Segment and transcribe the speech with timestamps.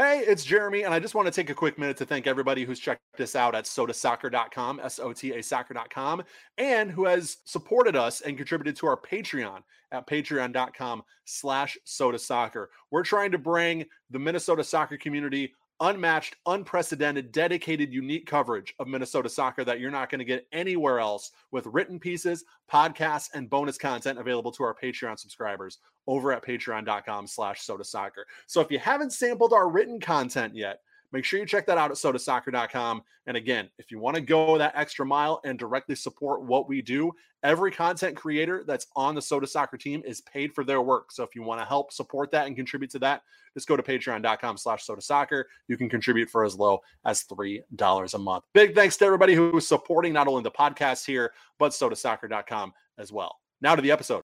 [0.00, 2.64] Hey, it's Jeremy, and I just want to take a quick minute to thank everybody
[2.64, 6.22] who's checked us out at sotasoccer.com, S O T A soccer.com,
[6.56, 9.60] and who has supported us and contributed to our Patreon
[9.92, 12.68] at patreon.com slash sotasoccer.
[12.90, 19.28] We're trying to bring the Minnesota soccer community unmatched, unprecedented, dedicated, unique coverage of Minnesota
[19.28, 23.78] soccer that you're not going to get anywhere else with written pieces, podcasts, and bonus
[23.78, 28.26] content available to our Patreon subscribers over at patreon.com slash sota soccer.
[28.46, 30.80] So if you haven't sampled our written content yet,
[31.12, 33.02] Make sure you check that out at sotasoccer.com.
[33.26, 36.82] And again, if you want to go that extra mile and directly support what we
[36.82, 41.12] do, every content creator that's on the Sota Soccer team is paid for their work.
[41.12, 43.22] So if you want to help support that and contribute to that,
[43.54, 45.48] just go to patreon.com slash sota soccer.
[45.68, 48.44] You can contribute for as low as $3 a month.
[48.54, 53.12] Big thanks to everybody who is supporting not only the podcast here, but sotasoccer.com as
[53.12, 53.36] well.
[53.60, 54.22] Now to the episode.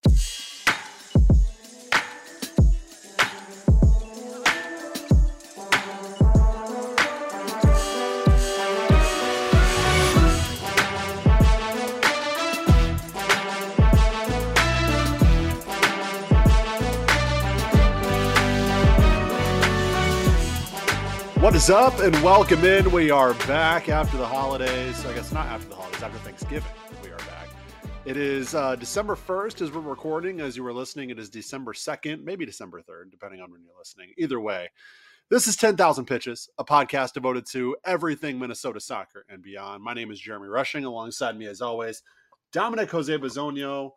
[21.47, 22.91] What is up and welcome in.
[22.91, 25.05] We are back after the holidays.
[25.05, 26.69] I guess not after the holidays, after Thanksgiving.
[27.01, 27.47] We are back.
[28.03, 30.41] It is uh, December 1st as we're recording.
[30.41, 33.77] As you were listening, it is December 2nd, maybe December 3rd, depending on when you're
[33.79, 34.11] listening.
[34.17, 34.67] Either way,
[35.29, 39.81] this is 10,000 Pitches, a podcast devoted to everything Minnesota soccer and beyond.
[39.81, 40.83] My name is Jeremy Rushing.
[40.83, 42.03] Alongside me, as always,
[42.51, 43.91] Dominic Jose Bazonio.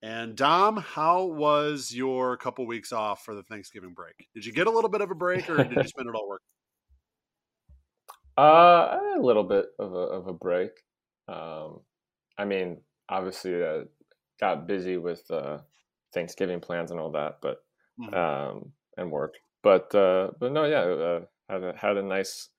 [0.00, 4.26] And Dom, how was your couple weeks off for the Thanksgiving break?
[4.32, 6.26] Did you get a little bit of a break or did you spend it all
[6.26, 6.46] working?
[8.38, 10.70] Uh, a little bit of a of a break.
[11.26, 11.80] Um,
[12.38, 13.80] I mean, obviously, uh,
[14.38, 15.58] got busy with uh,
[16.14, 17.56] Thanksgiving plans and all that, but
[18.00, 18.14] mm-hmm.
[18.14, 19.34] um, and work.
[19.64, 22.50] But uh, but no, yeah, uh, had a, had a nice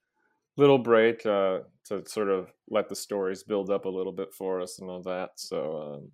[0.58, 4.60] little break uh, to sort of let the stories build up a little bit for
[4.60, 5.30] us and all that.
[5.38, 6.12] So um,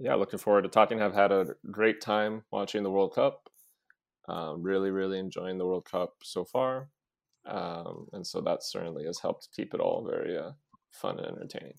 [0.00, 0.98] yeah, looking forward to talking.
[0.98, 3.48] Have had a great time watching the World Cup.
[4.28, 6.88] Um, really, really enjoying the World Cup so far
[7.46, 10.52] um, and so that certainly has helped keep it all very uh,
[10.90, 11.74] fun and entertaining.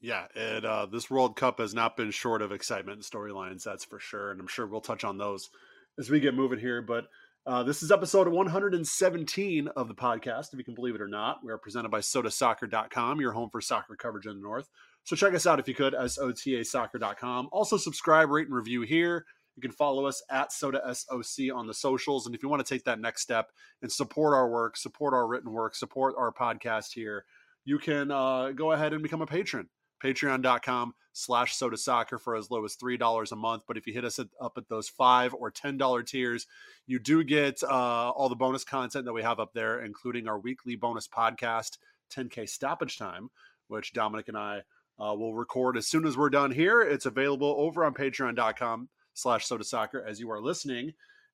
[0.00, 3.84] Yeah, it uh, this World Cup has not been short of excitement and storylines, that's
[3.84, 5.50] for sure, and I'm sure we'll touch on those
[5.98, 6.82] as we get moving here.
[6.82, 7.06] But
[7.46, 11.38] uh, this is episode 117 of the podcast, if you can believe it or not.
[11.42, 14.68] We are presented by SotaSoccer.com, your home for soccer coverage in the North.
[15.04, 17.48] So check us out if you could, as OTASoccer.com.
[17.50, 19.24] Also subscribe, rate, and review here.
[19.58, 22.26] You can follow us at Sota SOC on the socials.
[22.26, 23.50] And if you want to take that next step
[23.82, 27.24] and support our work, support our written work, support our podcast here,
[27.64, 29.68] you can uh, go ahead and become a patron.
[30.00, 33.64] Patreon.com slash sota soccer for as low as $3 a month.
[33.66, 36.46] But if you hit us at, up at those five or $10 tiers,
[36.86, 40.38] you do get uh, all the bonus content that we have up there, including our
[40.38, 41.78] weekly bonus podcast,
[42.14, 43.28] 10K Stoppage Time,
[43.66, 44.62] which Dominic and I
[45.00, 46.80] uh, will record as soon as we're done here.
[46.80, 48.88] It's available over on patreon.com
[49.18, 50.92] slash sota soccer as you are listening.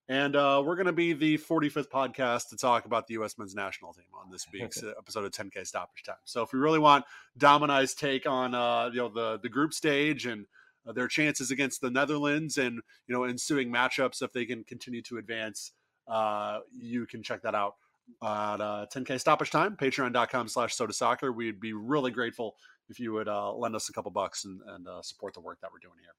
[0.09, 3.39] And uh, we're going to be the 45th podcast to talk about the U.S.
[3.39, 6.17] men's national team on this week's episode of 10K Stoppage Time.
[6.25, 7.05] So if you really want
[7.39, 10.47] Domini's take on uh, you know the the group stage and
[10.87, 15.01] uh, their chances against the Netherlands and you know ensuing matchups if they can continue
[15.03, 15.73] to advance,
[16.07, 17.77] uh, you can check that out
[18.23, 18.59] at
[18.91, 21.33] 10K uh, Stoppage Time, patreon.com slash sota soccer.
[21.33, 22.57] We'd be really grateful
[22.91, 25.73] if you would uh, lend us a couple bucks and, and support the work that
[25.73, 26.13] we're doing here.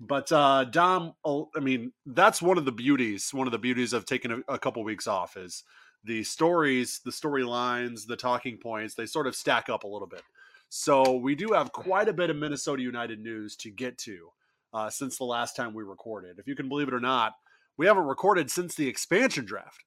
[0.00, 3.34] But uh, Dom, oh, I mean, that's one of the beauties.
[3.34, 5.62] One of the beauties of taking a, a couple weeks off is
[6.04, 8.94] the stories, the storylines, the talking points.
[8.94, 10.22] They sort of stack up a little bit.
[10.70, 14.30] So we do have quite a bit of Minnesota United news to get to
[14.72, 16.38] uh, since the last time we recorded.
[16.38, 17.34] If you can believe it or not,
[17.76, 19.84] we haven't recorded since the expansion draft,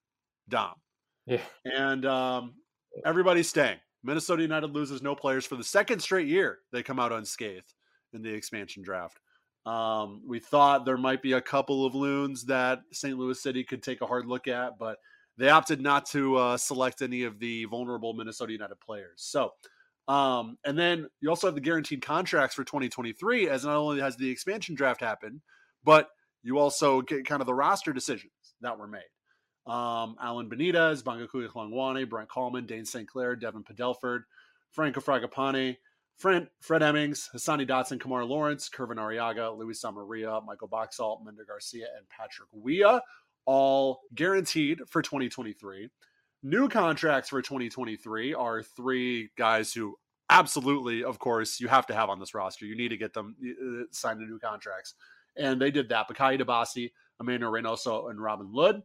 [0.50, 0.74] Dom.
[1.26, 1.42] Yeah.
[1.66, 2.56] And um,
[3.06, 3.78] everybody's staying.
[4.04, 6.60] Minnesota United loses no players for the second straight year.
[6.72, 7.74] They come out unscathed
[8.14, 9.20] in the expansion draft.
[9.66, 13.18] Um, we thought there might be a couple of loons that St.
[13.18, 14.98] Louis City could take a hard look at, but
[15.38, 19.16] they opted not to uh, select any of the vulnerable Minnesota United players.
[19.18, 19.52] So,
[20.08, 24.18] um, and then you also have the guaranteed contracts for 2023, as not only has
[24.18, 25.42] the expansion draft happened,
[25.84, 26.10] but
[26.44, 28.32] you also get kind of the roster decisions
[28.62, 29.02] that were made.
[29.66, 33.08] Um, Alan Benitez, Bongokuhle Hlongwane, Brent Kallman, Dayne St.
[33.08, 34.24] Clair, Devin Padelford,
[34.72, 35.78] Franco Fragapane,
[36.18, 41.88] Fred, Fred Emmings, Hassani Dotson, Kemar Lawrence, Kervin Arriaga, Luis Amarilla, Michael Boxall, Mender Garcia,
[41.98, 43.02] and Patrick Weah,
[43.46, 45.90] all guaranteed for 2023.
[46.44, 49.96] New contracts for 2023 are three guys who
[50.30, 52.66] absolutely, of course, you have to have on this roster.
[52.66, 54.96] You need to get them uh, signed to new contracts.
[55.38, 56.08] And they did that.
[56.08, 58.82] Bakaye Dibassy, Emmanuel Reynoso, and Robin Lod.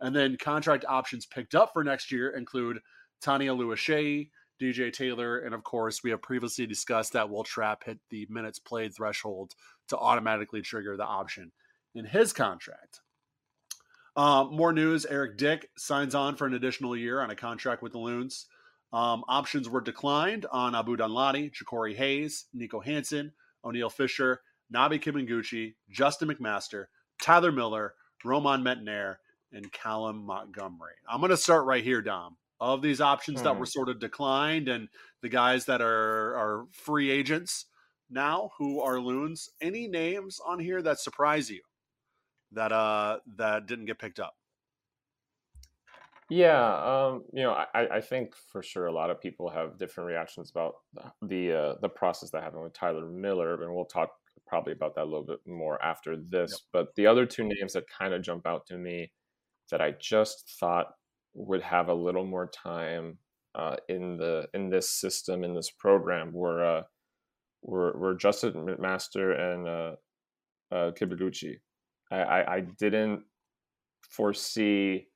[0.00, 2.80] And then contract options picked up for next year include
[3.20, 7.98] Tani Oluwaseyi DJ Taylor, and of course, we have previously discussed that Will Trapp hit
[8.10, 9.54] the minutes played threshold
[9.88, 11.52] to automatically trigger the option
[11.94, 13.00] in his contract.
[14.16, 17.92] Um, more news Eric Dick signs on for an additional year on a contract with
[17.92, 18.46] the Loons.
[18.92, 23.32] Um, options were declined on Abu Danladi, Jacori Hayes, Nico Hansen,
[23.64, 24.42] Oniel Fisher,
[24.74, 26.86] Nabi Kibunguchy, Justin McMaster,
[27.22, 29.16] Tyler Miller, Romain Métanire,
[29.52, 30.94] and Callum Montgomery.
[31.08, 32.36] I'm going to start right here, Dom.
[32.60, 33.70] Of these options that were hmm.
[33.70, 34.88] sort of declined and
[35.22, 37.66] the guys that are, are free agents
[38.10, 41.62] now who are loons, any names on here that surprise you
[42.52, 44.34] that uh that didn't get picked up?
[46.28, 50.06] Yeah, um, you know, I, I think for sure a lot of people have different
[50.06, 50.74] reactions about
[51.22, 54.10] the uh, the process that happened with Tyler Miller, and we'll talk
[54.46, 56.52] probably about that a little bit more after this.
[56.52, 56.60] Yep.
[56.72, 59.10] But the other two names that kind of jump out to me
[59.72, 60.86] that I just thought
[61.34, 63.18] would have a little more time
[63.54, 66.82] uh, in the in this system in this program were uh,
[67.62, 69.96] were, were Justin McMaster and uh,
[70.74, 71.56] uh, Kibunguchy.
[72.10, 73.22] I, I, I didn't
[74.08, 75.08] foresee,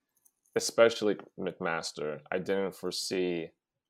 [0.57, 2.21] especially McMaster.
[2.31, 3.49] I didn't foresee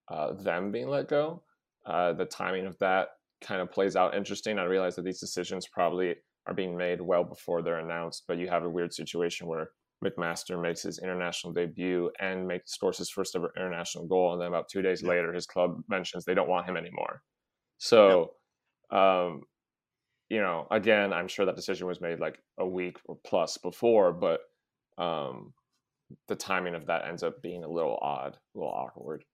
[0.09, 1.43] uh, them being let go.
[1.87, 3.09] Uh, the timing of that
[3.43, 4.59] kind of plays out interesting.
[4.59, 6.15] I realize that these decisions probably
[6.47, 9.71] are being made well before they're announced, but you have a weird situation where
[10.04, 14.48] McMaster makes his international debut and makes scores his first ever international goal, and then
[14.48, 17.22] about two days later, his club mentions they don't want him anymore.
[17.78, 18.32] So,
[18.90, 19.42] um,
[20.28, 24.12] you know, again, I'm sure that decision was made like a week or plus before,
[24.12, 24.40] but
[24.96, 25.52] um,
[26.28, 29.24] the timing of that ends up being a little odd, a little awkward.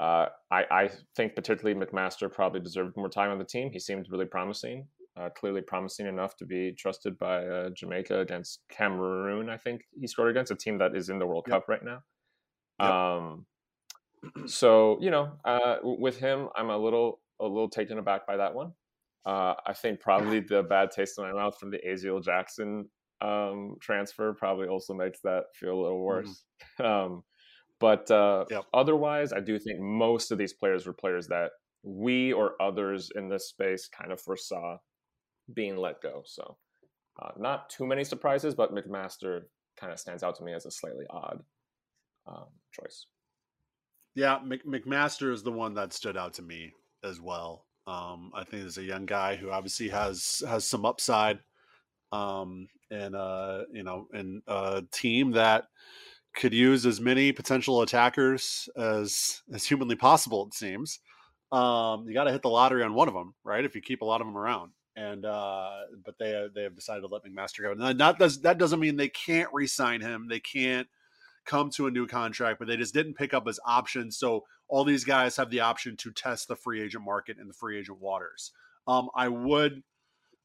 [0.00, 3.70] Uh, I, I think particularly McMaster probably deserved more time on the team.
[3.72, 8.60] He seemed really promising, uh, clearly promising enough to be trusted by uh, Jamaica against
[8.70, 9.48] Cameroon.
[9.48, 11.56] I think he scored against a team that is in the World yep.
[11.56, 12.00] Cup right now.
[12.80, 12.90] Yep.
[12.90, 13.46] Um,
[14.46, 18.54] so you know, uh, with him, I'm a little a little taken aback by that
[18.54, 18.72] one.
[19.24, 22.88] Uh, I think probably the bad taste in my mouth from the Aziel Jackson
[23.20, 26.28] um, transfer probably also makes that feel a little worse.
[26.28, 26.34] Mm.
[26.80, 27.22] Um,
[27.78, 28.64] but uh, yep.
[28.72, 31.50] otherwise, I do think most of these players were players that
[31.84, 34.78] we or others in this space kind of foresaw
[35.52, 36.22] being let go.
[36.24, 36.56] So,
[37.20, 39.42] uh, not too many surprises, but McMaster
[39.78, 41.42] kind of stands out to me as a slightly odd
[42.26, 43.06] um, choice.
[44.14, 47.66] Yeah, McMaster is the one that stood out to me as well.
[47.86, 51.40] Um, I think there's a young guy who obviously has has some upside,
[52.12, 55.64] um, and uh, you know, and a team that
[56.34, 60.46] could use as many potential attackers as as humanly possible.
[60.46, 61.00] It seems.
[61.52, 63.64] Um, you got to hit the lottery on one of them, right?
[63.64, 65.70] If you keep a lot of them around, and uh,
[66.04, 67.72] but they they have decided to let McMaster go.
[67.72, 70.28] And that does that doesn't mean they can't re-sign him.
[70.28, 70.88] They can't
[71.44, 74.10] come to a new contract, but they just didn't pick up his option.
[74.10, 77.54] So all these guys have the option to test the free agent market in the
[77.54, 78.52] free agent waters.
[78.86, 79.82] Um, I would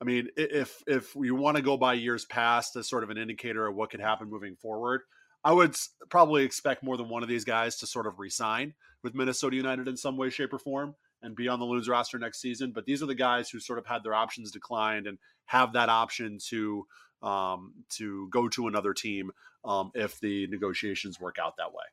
[0.02, 3.18] I mean, if if you want to go by years past as sort of an
[3.18, 5.02] indicator of what could happen moving forward,
[5.44, 5.76] I would
[6.10, 8.74] probably expect more than one of these guys to sort of resign
[9.04, 12.18] with Minnesota United in some way, shape, or form and be on the Loons roster
[12.20, 12.72] next season.
[12.74, 15.90] But these are the guys who sort of had their options declined and have that
[15.90, 16.86] option to
[17.22, 19.32] um, to go to another team
[19.66, 21.84] um, if the negotiations work out that way.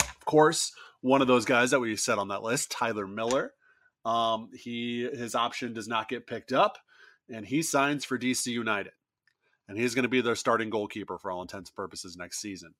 [0.00, 3.52] Of course, one of those guys that we said on that list, Tyler Miller,
[4.04, 6.78] um, he his option does not get picked up,
[7.28, 8.92] and he signs for DC United
[9.68, 12.74] and he's going to be their starting goalkeeper for all intents and purposes next season.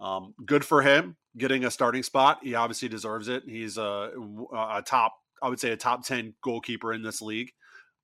[0.00, 2.40] Um, good for him getting a starting spot.
[2.42, 3.44] He obviously deserves it.
[3.46, 4.10] He's a,
[4.52, 7.52] a top, I would say, a top 10 goalkeeper in this league.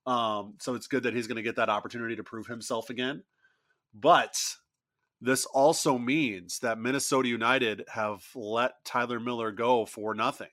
[0.06, 3.22] Um, so it's good that he's going to get that opportunity to prove himself again.
[3.94, 4.36] But
[5.20, 10.48] this also means that Minnesota United have let Tyler Miller go for nothing.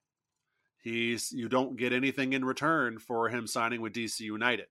[0.81, 4.67] He's you don't get anything in return for him signing with DC United.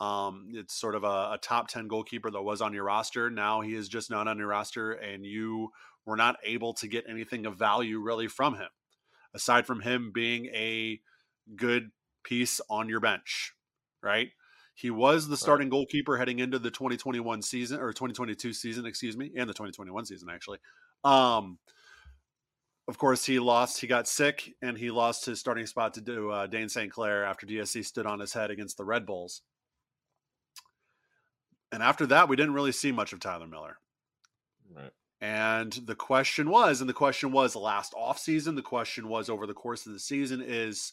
[0.00, 3.28] Um, it's sort of a, a, top 10 goalkeeper that was on your roster.
[3.28, 5.68] Now he is just not on your roster, and you
[6.06, 8.68] were not able to get anything of value really from him,
[9.34, 11.00] aside from him being a
[11.56, 11.90] good
[12.24, 13.54] piece on your bench,
[14.02, 14.28] right?
[14.74, 15.72] He was the starting right.
[15.72, 20.28] goalkeeper heading into the 2021 season or 2022 season, excuse me, and the 2021 season,
[20.30, 20.58] actually.
[21.04, 21.58] Um,
[22.88, 23.80] of course, he lost.
[23.80, 26.90] He got sick, and he lost his starting spot to do uh, Dayne St.
[26.90, 29.42] Clair after DSC stood on his head against the Red Bulls.
[31.70, 33.76] And after that, we didn't really see much of Tyler Miller.
[35.20, 39.52] And the question was, and the question was last offseason, the question was over the
[39.52, 40.92] course of the season is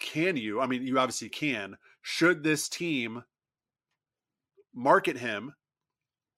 [0.00, 3.22] can you, I mean, you obviously can, should this team
[4.74, 5.54] market him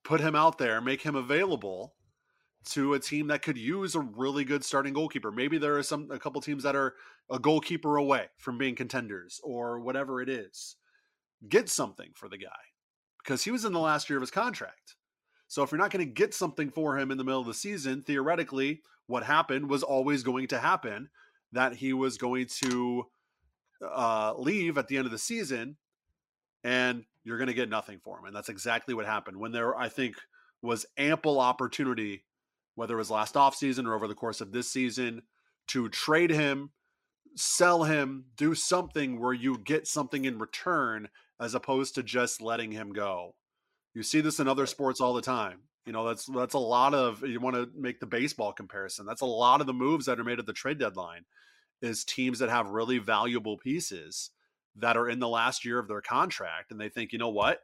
[0.05, 1.95] put him out there, make him available
[2.67, 5.31] to a team that could use a really good starting goalkeeper.
[5.31, 6.95] Maybe there are some a couple teams that are
[7.31, 10.77] a goalkeeper away from being contenders or whatever it is.
[11.49, 12.49] Get something for the guy
[13.23, 14.96] because he was in the last year of his contract.
[15.49, 17.55] So if you're not going to get something for him in the middle of the
[17.55, 21.09] season, theoretically, what happened was always going to happen
[21.53, 23.07] that he was going to
[23.83, 25.77] uh, leave at the end of the season
[26.65, 28.25] and you're going to get nothing for him.
[28.25, 30.17] And that's exactly what happened when there, I think,
[30.63, 32.25] was ample opportunity,
[32.75, 35.23] whether it was last offseason or over the course of this season,
[35.69, 36.71] to trade him,
[37.37, 42.73] sell him, do something where you get something in return as opposed to just letting
[42.73, 43.35] him go.
[43.97, 45.61] You see this in other sports all the time.
[45.87, 49.07] You know, that's that's a lot of you want to make the baseball comparison.
[49.07, 51.25] That's a lot of the moves that are made at the trade deadline
[51.81, 54.33] is teams that have really valuable pieces
[54.77, 57.63] that are in the last year of their contract and they think, "You know what?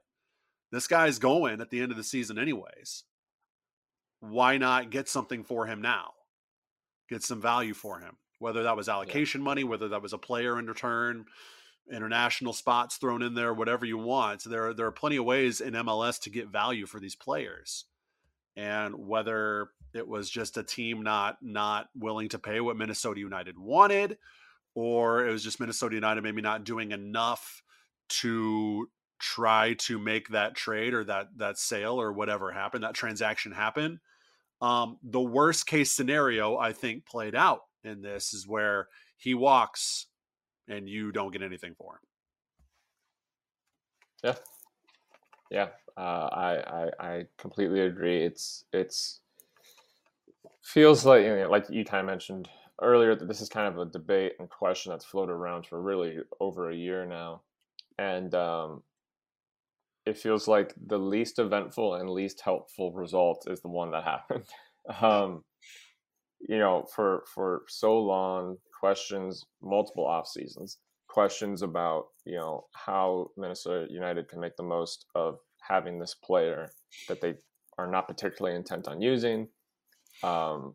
[0.70, 3.04] This guy's going at the end of the season anyways.
[4.20, 6.14] Why not get something for him now?
[7.10, 9.44] Get some value for him." Whether that was allocation yeah.
[9.44, 11.26] money, whether that was a player in return,
[11.90, 14.44] international spots thrown in there, whatever you want.
[14.44, 17.84] There, there are plenty of ways in MLS to get value for these players.
[18.56, 23.58] And whether it was just a team not not willing to pay what Minnesota United
[23.58, 24.18] wanted,
[24.74, 27.62] or it was just Minnesota United maybe not doing enough
[28.08, 33.52] to try to make that trade or that that sale or whatever happened, that transaction
[33.52, 34.00] happen.
[34.60, 40.06] Um, the worst case scenario I think played out in this is where he walks
[40.69, 42.00] and you don't get anything for him.
[44.23, 44.35] Yeah,
[45.50, 48.25] yeah, uh, I, I I completely agree.
[48.25, 49.21] It's it's
[50.62, 52.49] feels like you know, like you kind of mentioned
[52.81, 56.19] earlier that this is kind of a debate and question that's floated around for really
[56.40, 57.42] over a year now,
[57.99, 58.83] and um,
[60.07, 64.45] it feels like the least eventful and least helpful result is the one that happened.
[65.00, 65.45] um,
[66.49, 73.30] you know, for for so long, questions multiple off seasons, questions about you know how
[73.37, 76.70] Minnesota United can make the most of having this player
[77.08, 77.34] that they
[77.78, 79.49] are not particularly intent on using.
[80.22, 80.75] Um,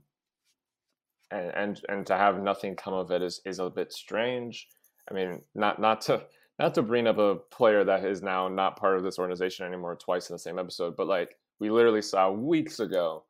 [1.31, 4.67] and, and and to have nothing come of it is, is a bit strange.
[5.09, 6.23] I mean, not not to
[6.59, 9.95] not to bring up a player that is now not part of this organization anymore
[9.95, 13.23] twice in the same episode, but like we literally saw weeks ago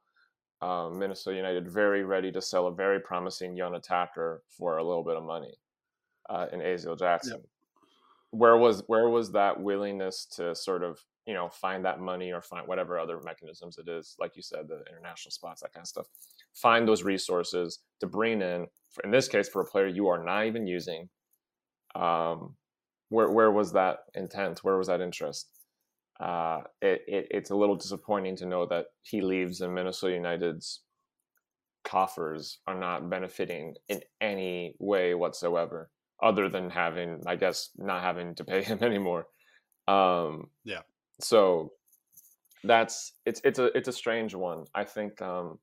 [0.61, 5.03] um, Minnesota United very ready to sell a very promising young attacker for a little
[5.03, 5.53] bit of money
[6.29, 7.33] uh, in Aziel Jackson.
[7.37, 7.45] Yep.
[8.31, 12.41] Where was where was that willingness to sort of you know find that money or
[12.41, 15.87] find whatever other mechanisms it is, like you said, the international spots, that kind of
[15.87, 16.07] stuff.
[16.53, 18.67] Find those resources to bring in.
[18.89, 21.09] For, in this case, for a player you are not even using.
[21.95, 22.55] Um,
[23.09, 24.63] where where was that intent?
[24.63, 25.49] Where was that interest?
[26.19, 30.81] Uh, it, it, it's a little disappointing to know that he leaves and Minnesota United's
[31.83, 35.89] coffers are not benefiting in any way whatsoever,
[36.21, 39.27] other than having, I guess, not having to pay him anymore.
[39.87, 40.81] Um, yeah.
[41.21, 41.71] So
[42.63, 44.65] that's it's it's a it's a strange one.
[44.75, 45.59] I think um,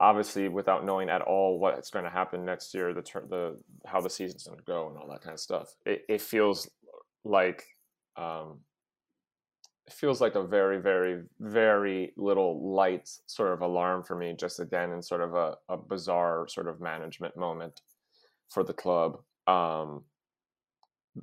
[0.00, 4.10] obviously without knowing at all what's going to happen next year, the the how the
[4.10, 6.68] season's going to go and all that kind of stuff, it, it feels
[7.24, 7.64] like
[8.16, 8.60] um,
[9.86, 14.60] it feels like a very, very, very little light sort of alarm for me, just
[14.60, 17.80] again in sort of a, a bizarre sort of management moment
[18.48, 19.18] for the club.
[19.46, 20.04] Um,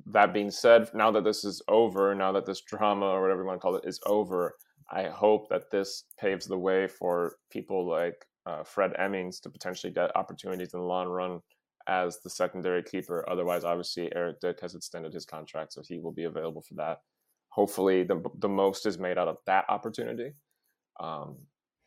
[0.06, 3.46] that being said, now that this is over, now that this drama or whatever you
[3.46, 4.54] want to call it is over,
[4.90, 9.92] I hope that this paves the way for people like uh, Fred Emmings to potentially
[9.92, 11.40] get opportunities in the long run
[11.88, 13.24] as the secondary keeper.
[13.28, 16.98] Otherwise, obviously, Eric Dick has extended his contract, so he will be available for that.
[17.48, 20.32] Hopefully, the, the most is made out of that opportunity.
[21.00, 21.38] Um,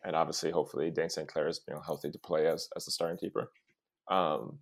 [0.04, 1.28] and obviously, hopefully, Dayne St.
[1.28, 3.52] Clair is you know, healthy to play as, as the starting keeper.
[4.10, 4.58] Um,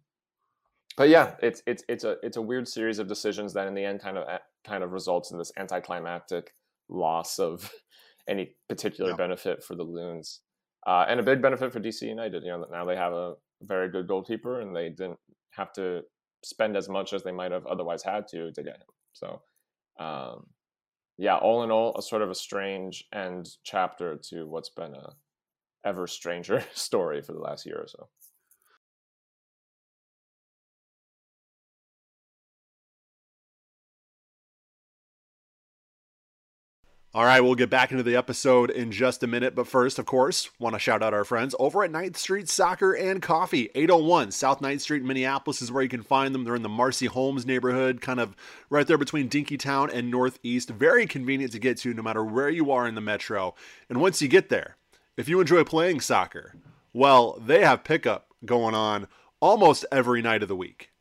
[0.98, 3.86] but yeah, it's it's it's a it's a weird series of decisions that in the
[3.86, 4.28] end kind of
[4.66, 6.54] kind of results in this anticlimactic
[6.90, 7.72] loss of
[8.28, 9.16] any particular yeah.
[9.16, 10.42] benefit for the Loons,
[10.86, 12.44] uh, and a big benefit for DC United.
[12.44, 15.20] You know, now they have a very good goalkeeper, and they didn't
[15.52, 16.02] have to
[16.44, 18.88] spend as much as they might have otherwise had to to get him.
[19.14, 19.42] So,
[20.00, 20.48] um,
[21.18, 25.14] yeah, all in all, a sort of a strange end chapter to what's been a
[25.86, 28.08] ever stranger story for the last year or so.
[37.12, 39.56] All right, we'll get back into the episode in just a minute.
[39.56, 42.94] But first, of course, want to shout out our friends over at 9th Street Soccer
[42.94, 43.72] and Coffee.
[43.74, 46.44] 801 South 9th Street, Minneapolis is where you can find them.
[46.44, 48.36] They're in the Marcy Holmes neighborhood, kind of
[48.70, 50.70] right there between Dinkytown and Northeast.
[50.70, 53.56] Very convenient to get to no matter where you are in the metro.
[53.90, 54.76] And once you get there,
[55.18, 56.54] if you enjoy playing soccer,
[56.94, 59.08] well, they have pickup going on
[59.40, 60.92] almost every night of the week.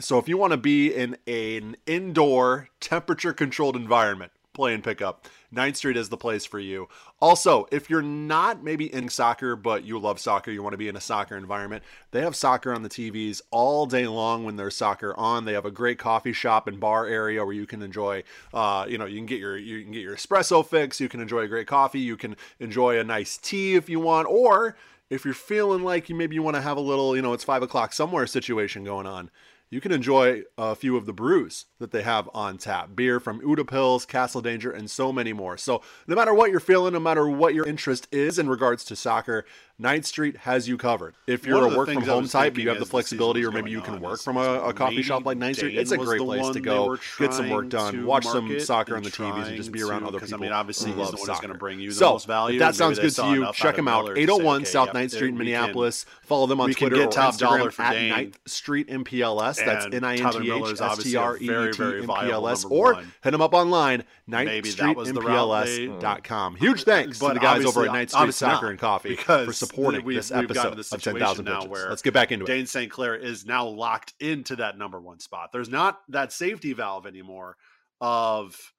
[0.00, 5.26] So if you want to be in an indoor, temperature controlled environment, playing pickup.
[5.54, 6.88] 9th Street is the place for you.
[7.20, 10.88] Also, if you're not maybe in soccer, but you love soccer, you want to be
[10.88, 11.82] in a soccer environment,
[12.12, 15.44] they have soccer on the TVs all day long when there's soccer on.
[15.44, 18.96] They have a great coffee shop and bar area where you can enjoy, uh, you
[18.96, 21.48] know, you can get your you can get your espresso fix, you can enjoy a
[21.48, 24.76] great coffee, you can enjoy a nice tea if you want, or
[25.10, 27.44] if you're feeling like you maybe you want to have a little, you know, it's
[27.44, 29.30] five o'clock somewhere situation going on
[29.70, 33.40] you can enjoy a few of the brews that they have on tap beer from
[33.40, 35.56] Utepils, Castle Danger, and so many more.
[35.56, 38.96] So, no matter what you're feeling, no matter what your interest is in regards to
[38.96, 39.44] soccer,
[39.80, 41.14] 9th Street has you covered.
[41.26, 44.00] If you're a work from home type, you have the flexibility, or maybe you can
[44.00, 45.76] work from a, a coffee shop like 9th Street.
[45.76, 49.10] It's a great place to go, get some work done, watch some soccer on the
[49.10, 50.36] TVs, and just be around other people.
[50.36, 51.42] I mean, obviously, who love soccer.
[51.42, 52.56] Going to bring you the so, most value.
[52.56, 54.16] If that sounds good to you, check them out.
[54.16, 56.06] 801 South 9th Street in Minneapolis.
[56.22, 59.64] Follow them on Twitter or Instagram at 9th Street MPLS.
[59.64, 62.46] That's N I N T H S T R E E T M P L
[62.48, 62.64] S.
[62.64, 66.56] Or hit them up online, 9th Street MPLS.com.
[66.56, 70.30] Huge thanks to the guys over at 9th Street Soccer and Coffee for supporting this
[70.30, 72.58] episode episode of 10,000 now where let's get back into Dayne it.
[72.58, 72.90] Dayne St.
[72.90, 75.50] Clair is now locked into that number one spot.
[75.52, 77.56] There's not that safety valve anymore
[78.00, 78.72] of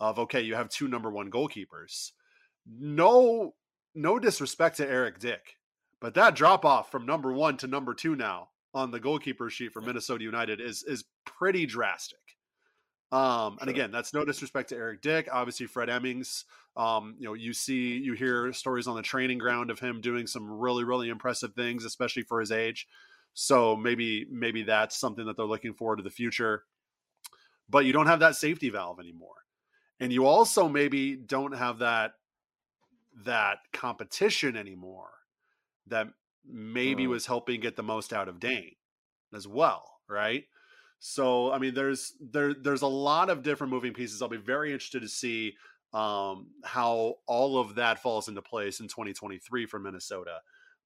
[0.00, 2.12] of okay, you have two number one goalkeepers.
[2.66, 3.54] No,
[3.94, 5.56] no disrespect to Eric Dick,
[6.00, 9.72] but that drop off from number one to number two now on the goalkeeper sheet
[9.72, 12.18] for Minnesota United is is pretty drastic.
[13.14, 15.28] Um, and again, that's no disrespect to Eric Dick.
[15.30, 16.46] Obviously, Fred Emmings.
[16.76, 20.26] Um, you know, you see, you hear stories on the training ground of him doing
[20.26, 22.88] some really, really impressive things, especially for his age.
[23.32, 26.64] So maybe, maybe that's something that they're looking forward to the future.
[27.70, 29.44] But you don't have that safety valve anymore,
[30.00, 32.14] and you also maybe don't have that
[33.24, 35.10] that competition anymore
[35.86, 36.08] that
[36.44, 37.10] maybe mm.
[37.10, 38.74] was helping get the most out of Dayne
[39.32, 40.44] as well, right?
[41.06, 44.22] So I mean, there's there there's a lot of different moving pieces.
[44.22, 45.54] I'll be very interested to see
[45.92, 50.38] um, how all of that falls into place in 2023 for Minnesota.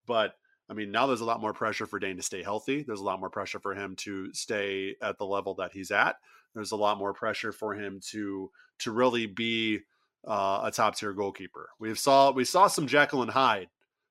[0.09, 0.35] But
[0.69, 2.83] I mean, now there's a lot more pressure for Dayne to stay healthy.
[2.83, 6.17] There's a lot more pressure for him to stay at the level that he's at.
[6.53, 8.51] There's a lot more pressure for him to
[8.81, 9.83] to really be
[10.27, 11.69] uh, a top tier goalkeeper.
[11.79, 13.69] We saw we saw some and Hyde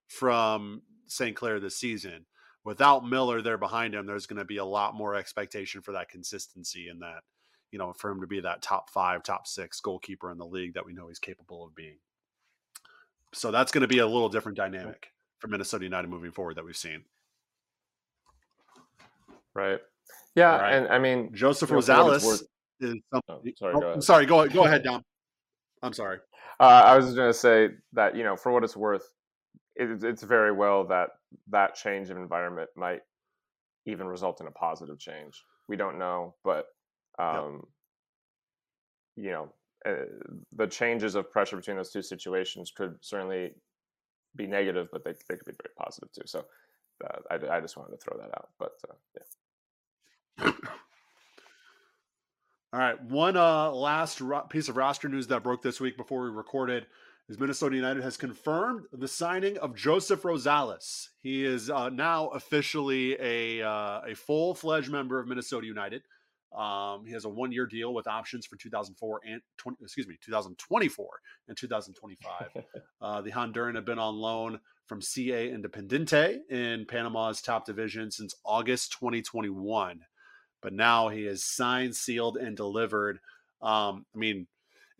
[0.07, 1.35] from St.
[1.35, 2.27] Clair this season
[2.67, 6.09] without Miller there behind him, there's going to be a lot more expectation for that
[6.09, 7.21] consistency and that,
[7.71, 10.73] you know, for him to be that top five, top six goalkeeper in the league
[10.73, 11.95] that we know he's capable of being.
[13.33, 16.65] So that's going to be a little different dynamic for Minnesota United moving forward that
[16.65, 17.05] we've seen.
[19.53, 19.79] Right.
[20.35, 20.73] Yeah, right.
[20.73, 22.43] and I mean Joseph Rosales worth...
[22.81, 22.95] is.
[23.13, 23.21] Oh,
[23.57, 24.25] sorry, oh, go I'm sorry.
[24.25, 25.03] Go go ahead, Dom.
[25.81, 26.19] I'm sorry.
[26.59, 29.07] Uh, I was going to say that you know, for what it's worth,
[29.75, 31.11] it, it's very well that
[31.49, 33.01] that change of environment might
[33.85, 35.43] even result in a positive change.
[35.67, 36.67] We don't know, but
[37.19, 37.63] um,
[39.15, 39.25] yep.
[39.25, 39.49] you know,
[39.85, 40.05] uh,
[40.55, 43.51] the changes of pressure between those two situations could certainly
[44.35, 46.23] be negative, but they they could be very positive too.
[46.25, 46.45] So
[47.03, 50.51] uh, I I just wanted to throw that out, but uh, yeah.
[52.73, 56.23] All right, one uh, last ro- piece of roster news that broke this week before
[56.23, 56.85] we recorded
[57.29, 61.09] is Minnesota United has confirmed the signing of Joseph Rosales.
[61.21, 66.03] He is uh, now officially a uh, a full fledged member of Minnesota United.
[66.55, 70.17] Um, he has a one year deal with options for 2004 and 20, excuse me
[70.23, 71.07] 2024
[71.49, 72.47] and 2025.
[73.01, 78.33] uh, the Honduran had been on loan from CA Independiente in Panama's top division since
[78.45, 79.99] August 2021,
[80.61, 83.19] but now he is signed, sealed, and delivered.
[83.61, 84.47] Um, I mean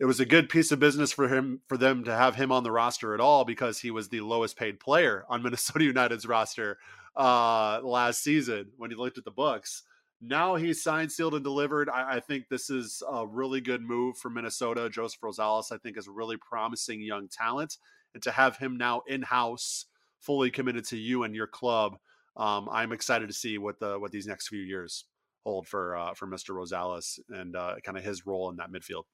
[0.00, 2.62] it was a good piece of business for him for them to have him on
[2.62, 6.78] the roster at all because he was the lowest paid player on Minnesota United's roster
[7.16, 9.82] uh, last season when he looked at the books.
[10.20, 11.88] Now he's signed, sealed, and delivered.
[11.88, 14.90] I, I, think this is a really good move for Minnesota.
[14.90, 17.76] Joseph Rosales, I think, is a really promising young talent,
[18.14, 19.86] and to have him now in house,
[20.20, 21.98] fully committed to you and your club,
[22.36, 25.04] um, I'm excited to see what the what these next few years
[25.44, 26.50] hold for uh, for Mr.
[26.50, 29.04] Rosales and uh, kind of his role in that midfield.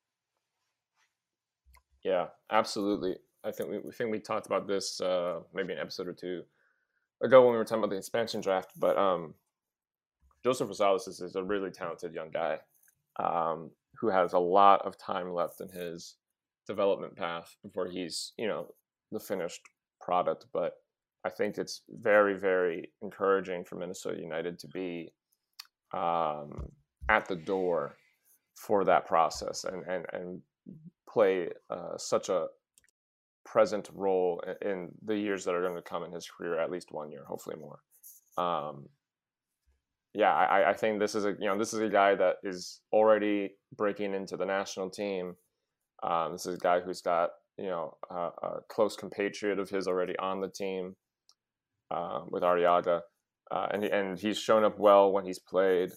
[2.04, 3.16] Yeah, absolutely.
[3.44, 6.42] I think we, we think we talked about this uh, maybe an episode or two
[7.22, 8.72] ago when we were talking about the expansion draft.
[8.78, 9.34] But um,
[10.44, 12.58] Joseph Rosales is, is, a really talented young guy
[13.18, 16.16] um, who has a lot of time left in his
[16.66, 18.66] development path before he's you know
[19.10, 19.60] the finished
[20.00, 20.46] product.
[20.52, 20.74] But
[21.24, 25.10] I think it's very very encouraging for Minnesota United to be
[25.94, 26.68] um,
[27.08, 27.96] at the door
[28.54, 30.40] for that process and and and
[31.14, 32.48] play uh, such a
[33.44, 36.88] present role in the years that are going to come in his career, at least
[36.90, 37.78] one year, hopefully more.
[38.36, 38.88] Um,
[40.12, 42.80] yeah, I, I think this is a you know this is a guy that is
[42.92, 45.34] already breaking into the national team.
[46.02, 49.88] Um, this is a guy who's got you know a, a close compatriot of his
[49.88, 50.94] already on the team
[51.90, 53.00] uh, with Arriaga,
[53.50, 55.90] uh, and and he's shown up well when he's played.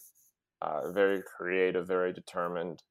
[0.59, 2.81] Uh, very creative, very determined.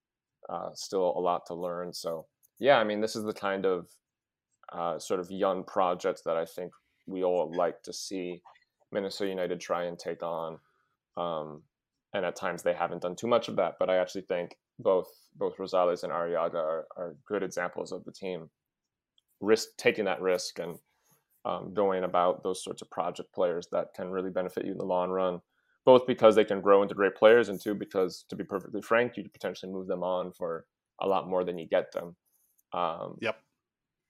[0.49, 1.93] Uh, still a lot to learn.
[1.93, 2.27] So
[2.59, 3.89] yeah, I mean, this is the kind of
[4.73, 6.73] uh, sort of young project that I think
[7.07, 8.43] we all like to see
[8.93, 10.59] Minnesota United try and take on.
[11.17, 11.63] Um,
[12.15, 15.09] and at times they haven't done too much of that, but I actually think both
[15.37, 18.49] both Rosales and Arriaga are, are good examples of the team
[19.41, 20.77] risk taking that risk and
[21.45, 24.85] um, going about those sorts of project players that can really benefit you in the
[24.85, 25.41] long run.
[25.87, 29.17] Both because they can grow into great players, and two because, to be perfectly frank,
[29.17, 30.67] you could potentially move them on for
[31.01, 32.17] a lot more than you get them.
[32.73, 33.39] Um, yep.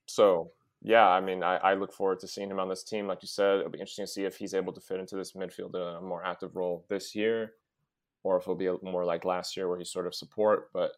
[0.07, 0.51] So
[0.83, 3.07] yeah, I mean, I, I, look forward to seeing him on this team.
[3.07, 5.33] Like you said, it'll be interesting to see if he's able to fit into this
[5.33, 7.55] midfield in a more active role this year,
[8.23, 10.71] or if it'll be more like last year where he's sort of support.
[10.73, 10.93] But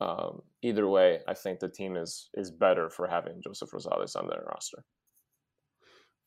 [0.00, 4.26] um, either way, I think the team is is better for having Joseph Rosales on
[4.26, 4.84] their roster.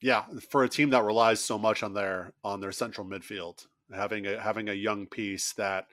[0.01, 4.25] Yeah, for a team that relies so much on their on their central midfield, having
[4.27, 5.87] a having a young piece that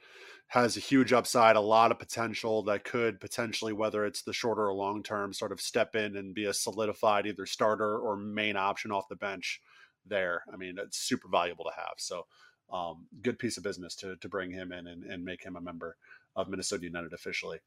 [0.49, 4.67] has a huge upside, a lot of potential that could potentially, whether it's the shorter
[4.67, 8.57] or long term, sort of step in and be a solidified either starter or main
[8.57, 9.61] option off the bench
[10.07, 10.43] there.
[10.53, 11.95] I mean, it's super valuable to have.
[11.99, 12.27] So,
[12.73, 15.61] um, good piece of business to, to bring him in and, and make him a
[15.61, 15.97] member
[16.35, 17.59] of Minnesota United officially.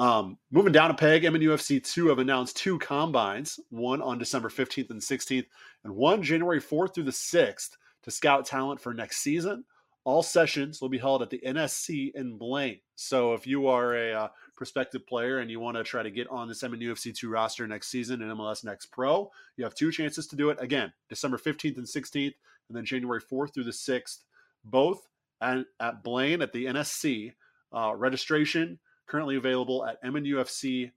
[0.00, 4.90] Um, moving down a peg, MNUFC 2 have announced two combines, one on December 15th
[4.90, 5.46] and 16th,
[5.84, 7.70] and one January 4th through the 6th
[8.04, 9.64] to scout talent for next season.
[10.04, 12.80] All sessions will be held at the NSC in Blaine.
[12.94, 16.28] So if you are a uh, prospective player and you want to try to get
[16.28, 20.26] on this MNUFC 2 roster next season in MLS Next Pro, you have two chances
[20.26, 20.58] to do it.
[20.60, 22.34] Again, December 15th and 16th,
[22.68, 24.18] and then January 4th through the 6th,
[24.62, 25.08] both
[25.40, 27.32] at, at Blaine at the NSC.
[27.72, 30.92] Uh, registration currently available at mnufc.com.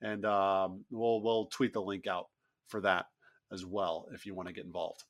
[0.00, 2.28] And um, we'll, we'll tweet the link out
[2.68, 3.06] for that
[3.52, 5.02] as well if you want to get involved.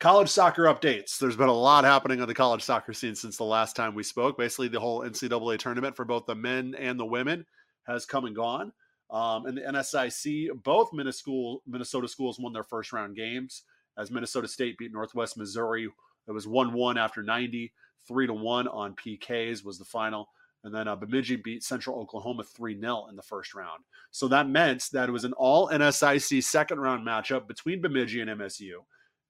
[0.00, 1.18] College soccer updates.
[1.18, 4.04] There's been a lot happening on the college soccer scene since the last time we
[4.04, 4.38] spoke.
[4.38, 7.44] Basically, the whole NCAA tournament for both the men and the women
[7.88, 8.72] has come and gone.
[9.10, 13.64] Um, and the NSIC, both Minnesota schools won their first round games
[13.98, 15.88] as Minnesota State beat Northwest Missouri.
[16.28, 17.72] It was 1 1 after 90,
[18.06, 20.28] 3 to 1 on PKs was the final.
[20.62, 23.82] And then uh, Bemidji beat Central Oklahoma 3 0 in the first round.
[24.12, 28.30] So that meant that it was an all NSIC second round matchup between Bemidji and
[28.30, 28.74] MSU.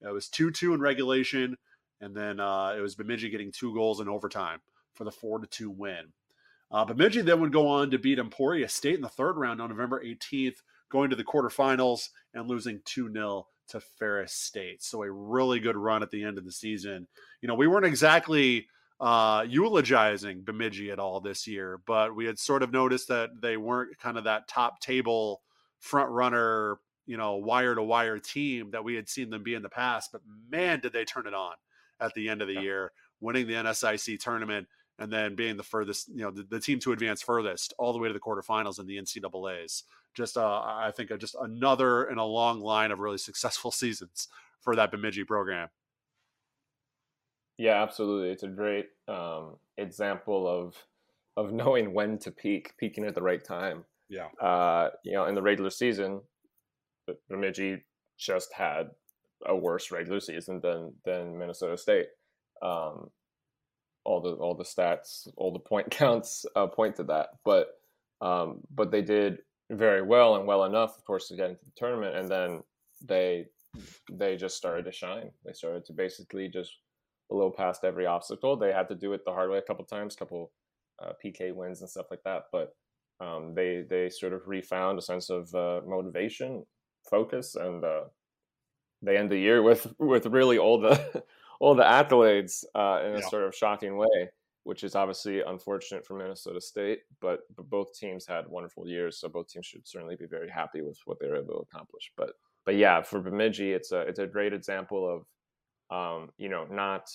[0.02, 1.56] It was 2 2 in regulation,
[2.00, 4.60] and then uh, it was Bemidji getting two goals in overtime
[4.94, 6.12] for the 4 2 win.
[6.70, 9.70] Uh, Bemidji then would go on to beat Emporia State in the third round on
[9.70, 10.58] November 18th,
[10.90, 14.82] going to the quarterfinals and losing 2 0 to Ferris State.
[14.82, 17.06] So a really good run at the end of the season.
[17.40, 18.66] You know, we weren't exactly
[19.00, 23.56] uh, eulogizing Bemidji at all this year, but we had sort of noticed that they
[23.56, 25.42] weren't kind of that top table
[25.78, 29.62] front runner you know, wire to wire team that we had seen them be in
[29.62, 30.12] the past.
[30.12, 31.54] But man, did they turn it on
[32.00, 32.60] at the end of the yeah.
[32.60, 34.68] year, winning the NSIC tournament
[34.98, 37.98] and then being the furthest, you know, the, the, team to advance furthest all the
[37.98, 39.84] way to the quarterfinals in the NCAA's.
[40.14, 44.28] Just, uh, I think, uh, just another in a long line of really successful seasons
[44.60, 45.68] for that Bemidji program.
[47.56, 48.30] Yeah, absolutely.
[48.30, 50.76] It's a great um, example of
[51.38, 53.84] of knowing when to peak, peaking at the right time.
[54.10, 54.26] Yeah.
[54.40, 56.20] Uh, you know, in the regular season,
[57.28, 57.84] Bemidji
[58.18, 58.88] just had
[59.46, 62.06] a worse regular season than than Minnesota State.
[62.62, 63.10] Um,
[64.04, 67.28] all the all the stats, all the point counts uh, point to that.
[67.44, 67.68] But
[68.20, 69.38] um, but they did
[69.70, 72.16] very well and well enough, of course, to get into the tournament.
[72.16, 72.62] And then
[73.04, 73.46] they
[74.10, 75.30] they just started to shine.
[75.44, 76.72] They started to basically just
[77.30, 78.56] blow past every obstacle.
[78.56, 80.50] They had to do it the hard way a couple times, couple
[81.02, 82.44] uh, PK wins and stuff like that.
[82.50, 82.74] But
[83.20, 86.64] um, they they sort of refound a sense of uh, motivation
[87.08, 88.04] focus, and uh,
[89.02, 91.22] they end the year with with really all the
[91.60, 93.28] all the accolades uh, in a yeah.
[93.28, 94.30] sort of shocking way,
[94.64, 97.00] which is obviously unfortunate for Minnesota State.
[97.20, 100.82] But, but both teams had wonderful years, so both teams should certainly be very happy
[100.82, 102.12] with what they were able to accomplish.
[102.16, 102.30] But
[102.64, 105.24] but yeah, for Bemidji, it's a it's a great example
[105.90, 107.08] of um, you know not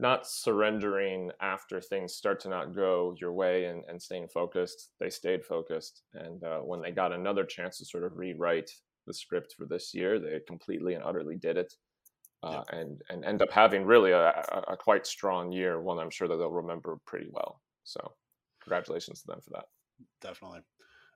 [0.00, 4.90] not surrendering after things start to not go your way and, and staying focused.
[4.98, 6.02] They stayed focused.
[6.14, 8.70] And uh, when they got another chance to sort of rewrite
[9.06, 11.72] the script for this year, they completely and utterly did it.
[12.42, 12.78] Uh, yeah.
[12.78, 14.28] and, and end up having really a,
[14.68, 17.60] a, quite strong year, one I'm sure that they'll remember pretty well.
[17.84, 18.12] So,
[18.62, 19.64] congratulations to them for that.
[20.22, 20.60] Definitely.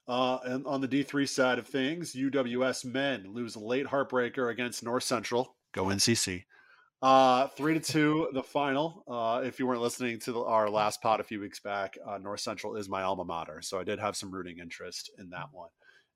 [0.06, 4.82] Uh, and on the D3 side of things, UWS men lose a late heartbreaker against
[4.82, 5.56] North Central.
[5.72, 6.44] Go NCC.
[7.00, 9.04] Uh, three to two, the final.
[9.08, 12.18] Uh, if you weren't listening to the, our last pod a few weeks back, uh,
[12.18, 15.46] North Central is my alma mater, so I did have some rooting interest in that
[15.52, 15.68] one.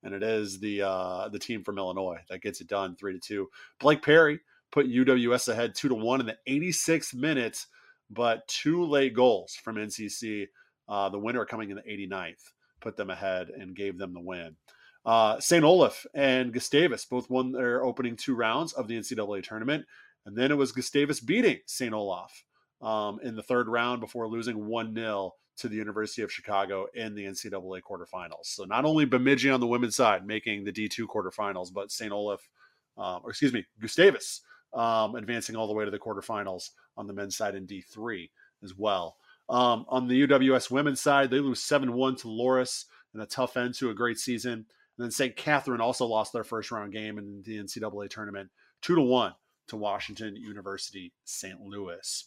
[0.02, 3.20] And it is the uh, the team from Illinois that gets it done, three to
[3.20, 3.48] two.
[3.80, 7.66] Blake Perry put UWS ahead two to one in the 86th minute,
[8.10, 10.46] but two late goals from NCC.
[10.88, 14.56] Uh, the winner coming in the 89th put them ahead and gave them the win.
[15.04, 15.64] Uh, St.
[15.64, 19.84] Olaf and Gustavus both won their opening two rounds of the NCAA tournament.
[20.26, 21.94] And then it was Gustavus beating St.
[21.94, 22.44] Olaf
[22.82, 27.14] um, in the third round before losing 1 0 to the University of Chicago in
[27.14, 28.44] the NCAA quarterfinals.
[28.44, 32.12] So not only Bemidji on the women's side making the D2 quarterfinals, but St.
[32.12, 32.48] Olaf,
[32.96, 34.42] um, or excuse me, Gustavus
[34.72, 38.30] um, advancing all the way to the quarterfinals on the men's side in D3
[38.62, 39.16] as well.
[39.48, 43.56] Um, on the UWS women's side, they lose 7 1 to Loras in a tough
[43.56, 44.52] end to a great season.
[44.52, 44.66] And
[45.04, 45.36] then St.
[45.36, 48.50] Catherine also lost their first round game in the NCAA tournament
[48.82, 49.32] 2 to 1
[49.68, 51.60] to Washington University St.
[51.60, 52.24] Louis.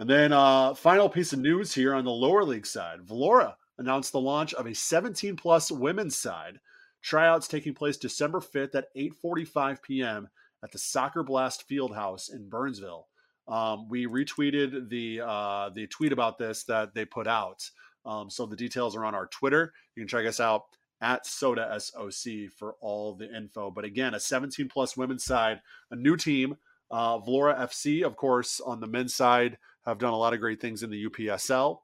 [0.00, 4.12] And then, uh, final piece of news here on the lower league side Valora announced
[4.12, 6.58] the launch of a 17 plus women's side.
[7.02, 10.30] Tryouts taking place December 5th at 8:45 p.m.
[10.64, 13.08] at the Soccer Blast Fieldhouse in Burnsville.
[13.46, 17.70] Um, we retweeted the uh, the tweet about this that they put out.
[18.06, 19.74] Um, so the details are on our Twitter.
[19.94, 20.62] You can check us out
[21.02, 23.70] at Sota SOC for all the info.
[23.70, 25.60] But again, a 17 plus women's side,
[25.90, 26.56] a new team
[26.90, 30.60] uh, Valora FC, of course, on the men's side, have done a lot of great
[30.60, 31.80] things in the UPSL.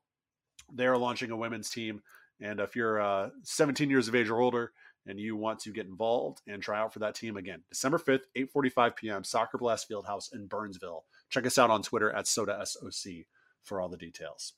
[0.72, 2.02] They are launching a women's team.
[2.40, 4.72] And if you're uh, 17 years of age or older
[5.06, 8.24] and you want to get involved and try out for that team again, December 5th,
[8.37, 11.04] 8:45 p.m., Soccer Blast Fieldhouse in Burnsville.
[11.30, 13.26] Check us out on Twitter at Sota SOC
[13.62, 14.54] for all the details.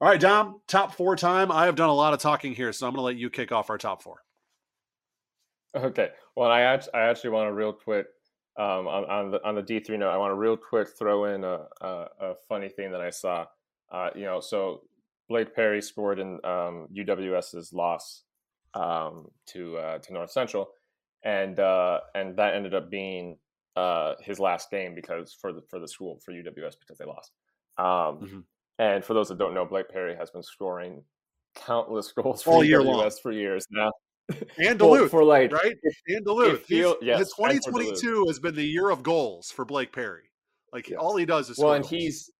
[0.00, 1.50] All right, Dom, top four time.
[1.50, 3.50] I have done a lot of talking here, so I'm going to let you kick
[3.50, 4.22] off our top four.
[5.74, 6.10] Okay.
[6.34, 8.06] Well, I actually, I actually want to real quick
[8.58, 11.26] um, on, on the on the D three note, I want to real quick throw
[11.26, 13.46] in a, a, a funny thing that I saw.
[13.92, 14.82] Uh, you know, so
[15.28, 18.22] Blake Perry scored in um, UWS's loss
[18.74, 20.68] um, to uh, to North Central,
[21.22, 23.36] and uh, and that ended up being
[23.76, 27.32] uh, his last game because for the for the school for UWS because they lost.
[27.78, 28.38] Um, mm-hmm.
[28.78, 31.02] And for those that don't know, Blake Perry has been scoring
[31.54, 33.10] countless goals for All UWS long.
[33.22, 33.92] for years now
[34.58, 35.76] and Duluth for like right
[36.08, 36.64] and Duluth.
[36.64, 40.30] Feel, yes, 2022 has been the year of goals for Blake Perry.
[40.72, 40.98] Like yes.
[41.00, 41.90] all he does is well, and goals.
[41.90, 42.30] he's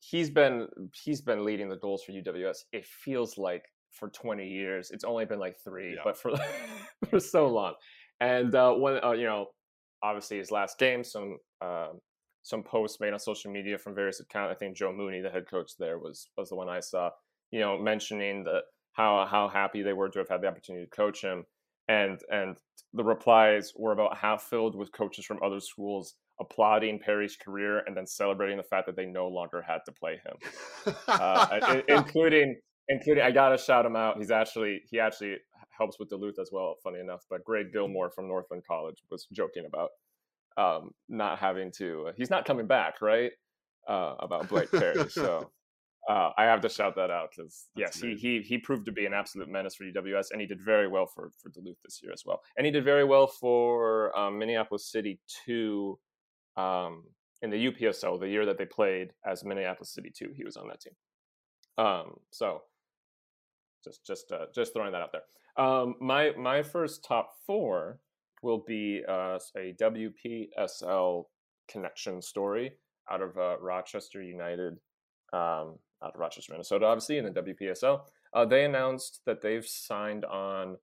[0.00, 0.68] he's been
[1.02, 2.58] he's been leading the goals for UWS.
[2.72, 4.90] It feels like for 20 years.
[4.90, 6.00] It's only been like three, yeah.
[6.04, 6.32] but for
[7.10, 7.74] for so long.
[8.20, 9.46] And uh, when uh, you know,
[10.02, 11.88] obviously his last game, some uh,
[12.42, 14.54] some posts made on social media from various accounts.
[14.54, 17.10] I think Joe Mooney, the head coach there, was was the one I saw.
[17.50, 18.62] You know, mentioning that
[18.94, 21.44] how how happy they were to have had the opportunity to coach him,
[21.88, 22.56] and and
[22.92, 27.96] the replies were about half filled with coaches from other schools applauding Perry's career and
[27.96, 32.56] then celebrating the fact that they no longer had to play him, uh, including
[32.88, 34.18] including I gotta shout him out.
[34.18, 35.36] He's actually he actually
[35.70, 36.76] helps with Duluth as well.
[36.82, 39.90] Funny enough, but Greg Gilmore from Northland College was joking about
[40.56, 42.06] um, not having to.
[42.08, 43.32] Uh, he's not coming back, right?
[43.88, 45.08] Uh, about Blake Perry.
[45.10, 45.50] So
[46.08, 49.06] uh, I have to shout that out because yes, he, he he proved to be
[49.06, 52.12] an absolute menace for UWS, and he did very well for for Duluth this year
[52.12, 55.98] as well, and he did very well for um, Minneapolis City two
[56.56, 57.04] um,
[57.40, 60.30] in the UPSL the year that they played as Minneapolis City two.
[60.36, 60.92] He was on that team.
[61.78, 62.62] Um, so
[63.82, 65.64] just just uh, just throwing that out there.
[65.64, 67.98] Um, my my first top four
[68.42, 71.24] will be uh, a WPSL
[71.66, 72.72] connection story
[73.10, 74.74] out of uh, Rochester United
[75.34, 78.00] um, out of Rochester, Minnesota, obviously, in the WPSL.
[78.32, 80.76] Uh, they announced that they've signed on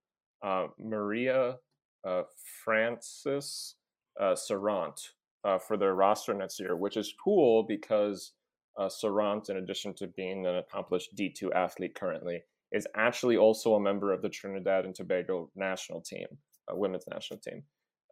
[0.44, 1.58] uh, Maria
[2.06, 2.24] uh,
[2.64, 3.76] Francis
[4.20, 5.00] uh, Serrant
[5.44, 8.34] uh, for their roster next year, which is cool because
[8.78, 13.80] uh, Serrant, in addition to being an accomplished D2 athlete currently, is actually also a
[13.80, 16.28] member of the Trinidad and Tobago national team,
[16.70, 17.64] a women's national team.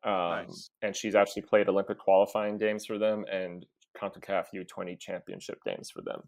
[0.03, 0.69] Um, nice.
[0.81, 3.65] And she's actually played Olympic qualifying games for them and
[3.99, 6.21] CONCACAF U20 championship games for them.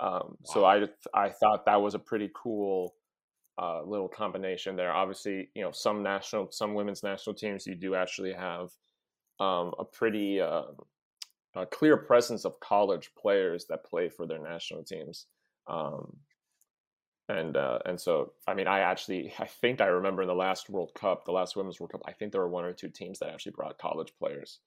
[0.00, 0.36] Um, wow.
[0.44, 2.94] So I I thought that was a pretty cool
[3.58, 4.92] uh, little combination there.
[4.92, 8.70] Obviously, you know, some national, some women's national teams, you do actually have
[9.40, 10.64] um, a pretty uh,
[11.54, 15.26] a clear presence of college players that play for their national teams.
[15.66, 16.18] Um,
[17.28, 20.68] and uh, and so I mean I actually I think I remember in the last
[20.70, 23.18] World Cup, the last Women's World Cup, I think there were one or two teams
[23.18, 24.60] that actually brought college players.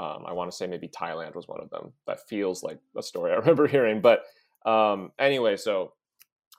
[0.00, 1.92] Um, I want to say maybe Thailand was one of them.
[2.06, 4.00] That feels like a story I remember hearing.
[4.00, 4.24] But
[4.64, 5.92] um, anyway, so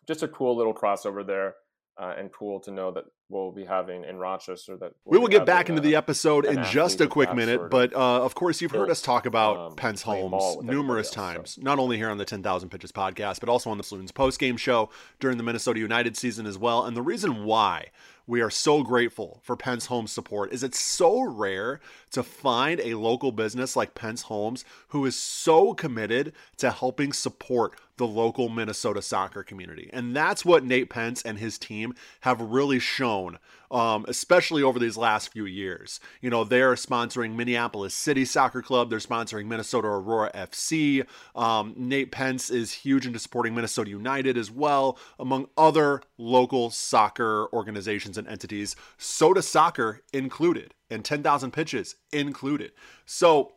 [0.08, 1.56] just a cool little crossover there
[2.00, 4.78] uh, and cool to know that we'll be having in Rochester.
[4.78, 7.94] That we'll we will get back into the episode in just a quick minute, but
[7.94, 11.62] uh, of course you've heard us talk about um, Pence Holmes numerous else, times, so.
[11.62, 14.40] not only here on the Ten Thousand Pitches podcast, but also on the Saloons post
[14.40, 16.86] game show during the Minnesota United season as well.
[16.86, 17.88] And the reason why
[18.28, 20.52] we are so grateful for Pentz Homes support.
[20.54, 21.80] Is it's so rare
[22.12, 27.78] to find a local business like Pentz Homes who is so committed to helping support
[27.98, 29.90] the local Minnesota soccer community.
[29.94, 33.38] And that's what Nate Pentz and his team have really shown,
[33.70, 36.00] um, especially over these last few years.
[36.22, 41.06] You know, they're sponsoring Minneapolis City Soccer Club, they're sponsoring Minnesota Aurora FC.
[41.36, 47.48] Um, Nate Pentz is huge into supporting Minnesota United as well, among other local soccer
[47.54, 52.72] organizations and entities, Sota Soccer included, and 10,000 pitches included.
[53.06, 53.54] So,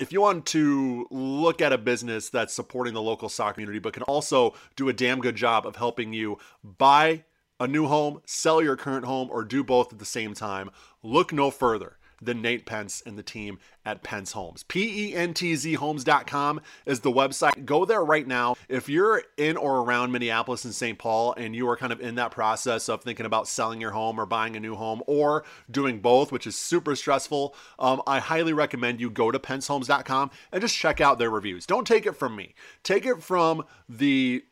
[0.00, 3.92] if you want to look at a business that's supporting the local soccer community, but
[3.92, 7.24] can also do a damn good job of helping you buy
[7.60, 10.70] a new home, sell your current home, or do both at the same time,
[11.02, 14.62] look no further than Nate Pentz and the team at Pentz Homes.
[14.64, 17.64] P-E-N-T-Z homes.com is the website.
[17.64, 18.56] Go there right now.
[18.68, 20.98] If you're in or around Minneapolis and St.
[20.98, 24.20] Paul and you are kind of in that process of thinking about selling your home
[24.20, 28.52] or buying a new home or doing both, which is super stressful, um, I highly
[28.52, 31.66] recommend you go to pentzhomes.com and just check out their reviews.
[31.66, 32.54] Don't take it from me.
[32.82, 34.44] Take it from the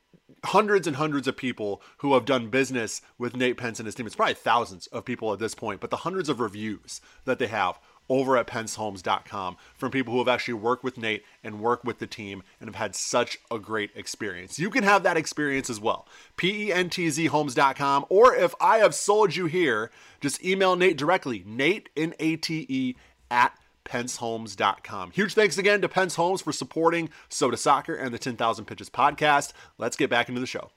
[0.45, 4.07] hundreds and hundreds of people who have done business with Nate Pentz and his team.
[4.07, 7.49] It's probably thousands of people at this point, but the hundreds of reviews that they
[7.49, 11.99] have over at pentzhomes.com from people who have actually worked with Nate and worked with
[11.99, 14.59] the team and have had such a great experience.
[14.59, 16.07] You can have that experience as well.
[16.37, 18.07] P-E-N-T-Z homes.com.
[18.09, 22.97] Or if I have sold you here, just email Nate directly, Nate, N-A-T-E,
[23.31, 23.53] at
[23.89, 25.11] pentzhomes.com.
[25.13, 29.53] Huge thanks again to Pentz Homes for supporting Sota Soccer and the 10,000 Pitches podcast.
[29.79, 30.71] Let's get back into the show.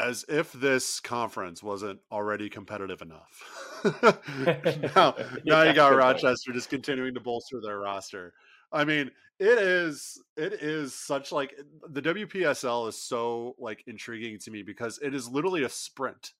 [0.00, 3.80] As if this conference wasn't already competitive enough.
[4.96, 8.32] now, now you got Rochester just continuing to bolster their roster.
[8.72, 11.54] I mean, it is it is such like
[11.88, 16.32] the WPSL is so like intriguing to me because it is literally a sprint.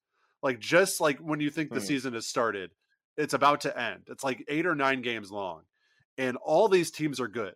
[0.43, 1.87] Like just like when you think the mm.
[1.87, 2.71] season has started,
[3.17, 4.03] it's about to end.
[4.09, 5.63] It's like eight or nine games long,
[6.19, 7.55] and all these teams are good.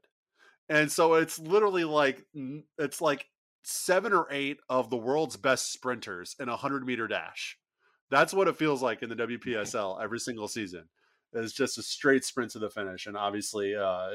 [0.69, 2.25] And so it's literally like
[2.79, 3.27] it's like
[3.63, 7.59] seven or eight of the world's best sprinters in a hundred meter dash.
[8.11, 10.85] That's what it feels like in the WPSL every single season.
[11.35, 14.09] It's just a straight sprint to the finish, and obviously uh,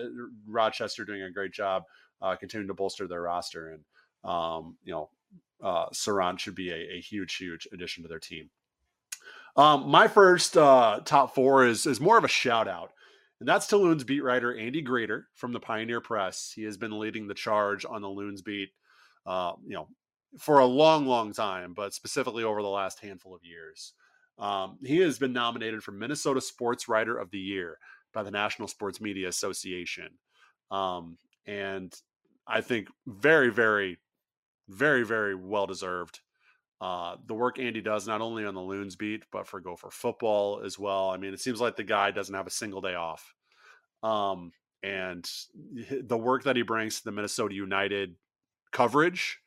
[0.48, 1.84] Rochester doing a great job
[2.22, 5.10] uh, continuing to bolster their roster, and um, you know
[5.62, 8.50] uh, Saran should be a, a huge, huge addition to their team.
[9.56, 12.92] Um, my first uh, top four is is more of a shout out,
[13.40, 16.52] and that's to Loons beat writer Andy Greder from the Pioneer Press.
[16.56, 18.70] He has been leading the charge on the Loons beat,
[19.26, 19.88] uh, you know,
[20.40, 23.94] for a long, long time, but specifically over the last handful of years.
[24.40, 27.78] Um, he has been nominated for Minnesota Sports Writer of the Year
[28.12, 30.10] by the National Sports Media Association,
[30.72, 31.94] um, and
[32.48, 34.00] I think very, very,
[34.68, 36.22] very, very well deserved.
[36.84, 40.62] Uh, the work Andy does not only on the Loons beat, but for Gopher football
[40.66, 41.12] as well.
[41.12, 43.34] I mean, it seems like the guy doesn't have a single day off.
[44.04, 44.52] Um,
[44.84, 45.26] and
[46.02, 48.16] the work that he brings to the Minnesota United
[48.74, 49.40] coverage,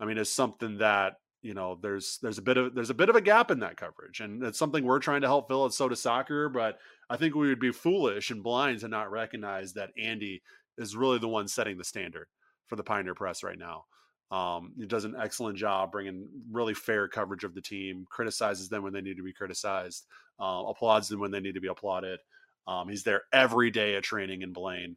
[0.00, 3.08] I mean, is something that you know there's there's a bit of there's a bit
[3.08, 5.70] of a gap in that coverage, and it's something we're trying to help fill at
[5.70, 6.48] Sota Soccer.
[6.48, 10.42] But I think we would be foolish and blind to not recognize that Andy
[10.76, 12.26] is really the one setting the standard
[12.66, 13.84] for the Pioneer Press right now.
[14.32, 18.82] Um, he does an excellent job bringing really fair coverage of the team, criticizes them
[18.82, 20.06] when they need to be criticized,
[20.40, 22.18] uh, applauds them when they need to be applauded.
[22.66, 24.96] Um, he's there every day at training in Blaine,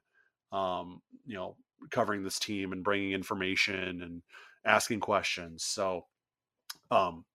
[0.53, 1.57] um, you know,
[1.91, 4.21] covering this team and bringing information and
[4.65, 5.65] asking questions.
[5.65, 6.05] So,
[6.89, 7.25] um,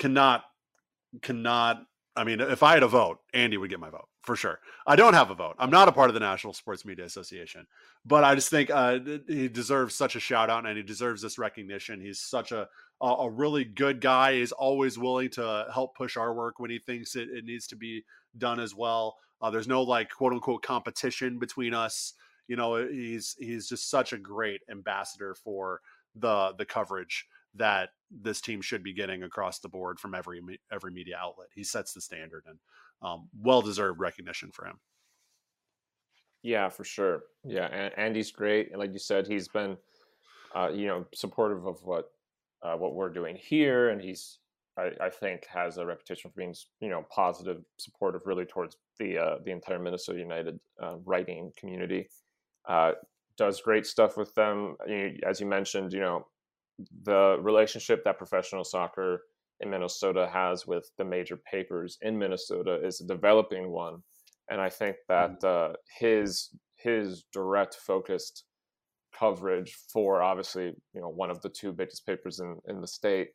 [0.00, 0.42] cannot,
[1.22, 1.84] cannot.
[2.16, 4.58] I mean, if I had a vote, Andy would get my vote for sure.
[4.86, 5.54] I don't have a vote.
[5.58, 7.66] I'm not a part of the National Sports Media Association,
[8.04, 8.98] but I just think uh,
[9.28, 12.00] he deserves such a shout out and he deserves this recognition.
[12.00, 12.68] He's such a
[13.00, 14.36] a really good guy.
[14.36, 17.76] He's always willing to help push our work when he thinks it, it needs to
[17.76, 18.04] be
[18.38, 19.16] done as well.
[19.42, 22.14] Uh, there's no like quote unquote competition between us.
[22.48, 25.80] You know, he's he's just such a great ambassador for
[26.14, 27.26] the the coverage
[27.58, 30.40] that this team should be getting across the board from every
[30.72, 31.48] every media outlet.
[31.54, 32.58] He sets the standard and
[33.02, 34.78] um, well deserved recognition for him.
[36.42, 37.24] Yeah, for sure.
[37.44, 39.76] Yeah, and Andy's great, and like you said, he's been,
[40.54, 42.12] uh, you know, supportive of what
[42.62, 44.38] uh, what we're doing here, and he's,
[44.78, 49.18] I, I, think, has a reputation for being, you know, positive, supportive, really towards the
[49.18, 52.08] uh, the entire Minnesota United uh, writing community.
[52.68, 52.92] Uh,
[53.36, 54.76] does great stuff with them,
[55.24, 55.92] as you mentioned.
[55.92, 56.26] You know,
[57.04, 59.22] the relationship that professional soccer
[59.60, 64.02] in Minnesota has with the major papers in Minnesota is a developing one
[64.50, 65.72] and I think that mm-hmm.
[65.72, 68.44] uh, his his direct focused
[69.18, 73.28] coverage for obviously you know one of the two biggest papers in in the state,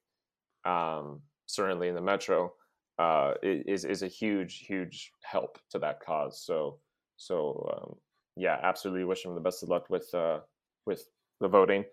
[0.65, 2.53] um, certainly in the metro,
[2.99, 6.43] uh, is is a huge huge help to that cause.
[6.45, 6.79] So
[7.17, 7.95] so um,
[8.37, 10.39] yeah, absolutely wish him the best of luck with uh,
[10.85, 11.03] with
[11.39, 11.83] the voting.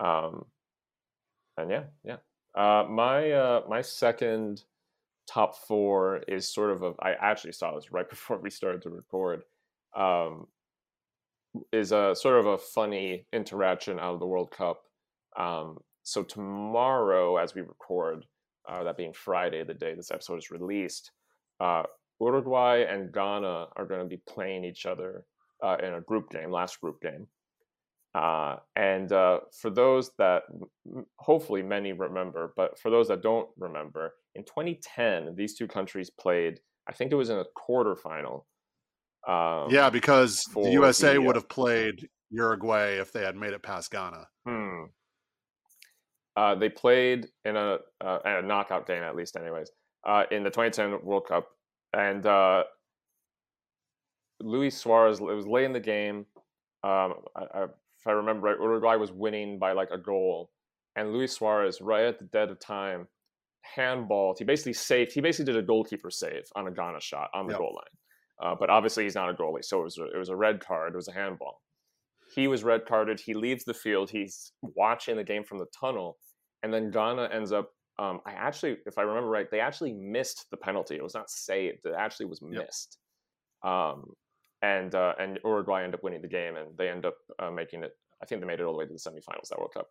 [0.00, 0.46] Um,
[1.56, 2.16] and yeah, yeah.
[2.54, 4.62] Uh, my uh, my second
[5.26, 6.92] top four is sort of a.
[7.00, 9.42] I actually saw this right before we started to record.
[9.96, 10.46] Um,
[11.72, 14.84] is a sort of a funny interaction out of the World Cup.
[15.36, 18.24] Um, so tomorrow, as we record,
[18.68, 21.10] uh, that being Friday, the day this episode is released,
[21.60, 21.82] uh,
[22.20, 25.24] Uruguay and Ghana are going to be playing each other
[25.62, 27.26] uh, in a group game, last group game.
[28.14, 30.42] Uh, and uh, for those that
[31.16, 36.60] hopefully many remember, but for those that don't remember, in 2010, these two countries played,
[36.88, 38.44] I think it was in a quarterfinal.
[39.26, 43.62] Um, yeah, because the USA the, would have played Uruguay if they had made it
[43.62, 44.26] past Ghana.
[44.46, 44.84] Hmm.
[46.36, 49.70] Uh, they played in a, uh, a knockout game, at least, anyways,
[50.06, 51.48] uh, in the 2010 World Cup.
[51.92, 52.64] And uh,
[54.40, 56.26] Luis Suarez, it was late in the game.
[56.84, 57.66] Um, I, I,
[58.02, 60.50] if I remember right, Uruguay was winning by like a goal.
[60.96, 63.06] And Luis Suarez, right at the dead of time,
[63.76, 64.38] handballed.
[64.38, 65.12] He basically saved.
[65.12, 67.60] He basically did a goalkeeper save on a Ghana shot on the yep.
[67.60, 67.84] goal line.
[68.42, 70.58] Uh, but obviously, he's not a goalie, so it was a, it was a red
[70.58, 70.94] card.
[70.94, 71.62] It was a handball.
[72.34, 73.20] He was red carded.
[73.20, 74.10] He leaves the field.
[74.10, 76.18] He's watching the game from the tunnel,
[76.64, 77.70] and then Ghana ends up.
[78.00, 80.96] Um, I actually, if I remember right, they actually missed the penalty.
[80.96, 81.84] It was not saved.
[81.84, 82.98] It actually was missed.
[83.62, 83.72] Yep.
[83.72, 84.04] Um,
[84.62, 87.82] and uh, and Uruguay end up winning the game, and they end up uh, making
[87.82, 87.92] it.
[88.22, 89.88] I think they made it all the way to the semifinals that World Cup.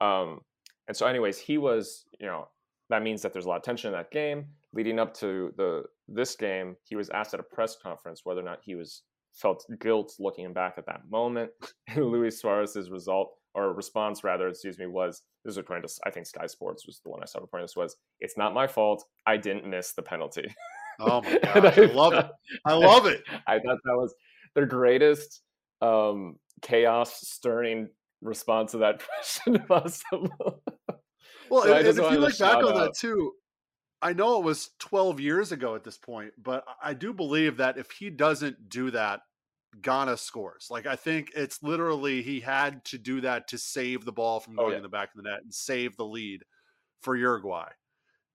[0.00, 0.40] Um,
[0.88, 2.48] and so, anyways, he was, you know,
[2.90, 4.46] that means that there's a lot of tension in that game.
[4.72, 8.44] Leading up to the this game, he was asked at a press conference whether or
[8.44, 9.02] not he was
[9.32, 11.50] felt guilt looking back at that moment.
[11.96, 16.26] Luis Suarez's result or response rather, excuse me, was this is according to I think
[16.26, 19.04] Sky Sports was the one I saw reporting this was it's not my fault.
[19.26, 20.54] I didn't miss the penalty.
[21.00, 22.30] Oh my god, I, I, love it.
[22.64, 23.22] I love it.
[23.46, 24.14] I thought that was
[24.54, 25.42] the greatest
[25.80, 27.88] um, chaos stirring
[28.22, 30.62] response to that question possible.
[31.50, 32.74] Well, so and, and if you look back on out.
[32.76, 33.32] that too,
[34.02, 37.76] I know it was 12 years ago at this point, but I do believe that
[37.76, 39.20] if he doesn't do that,
[39.80, 40.68] Ghana scores.
[40.70, 44.54] Like I think it's literally he had to do that to save the ball from
[44.54, 44.76] oh, going oh, yeah.
[44.78, 46.42] in the back of the net and save the lead
[47.02, 47.68] for Uruguay.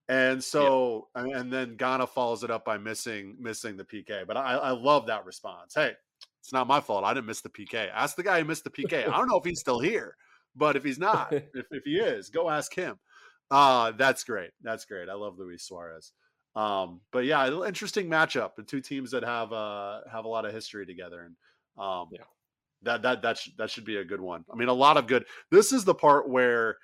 [0.08, 1.39] And so, yeah.
[1.39, 4.26] and then Ghana follows it up by missing missing the PK.
[4.28, 5.74] But I, I love that response.
[5.74, 5.93] Hey,
[6.41, 7.03] it's not my fault.
[7.03, 7.89] I didn't miss the PK.
[7.91, 9.08] Ask the guy who missed the PK.
[9.08, 10.16] I don't know if he's still here,
[10.56, 12.99] but if he's not, if, if he is, go ask him.
[13.49, 14.51] Uh, that's great.
[14.62, 15.10] That's great.
[15.10, 16.12] I love Luis Suarez.
[16.56, 18.56] Um, but yeah, interesting matchup.
[18.56, 21.36] The two teams that have uh have a lot of history together, and
[21.84, 22.22] um, yeah,
[22.84, 24.45] that that that sh- that should be a good one.
[24.51, 25.26] I mean, a lot of good.
[25.51, 26.78] This is the part where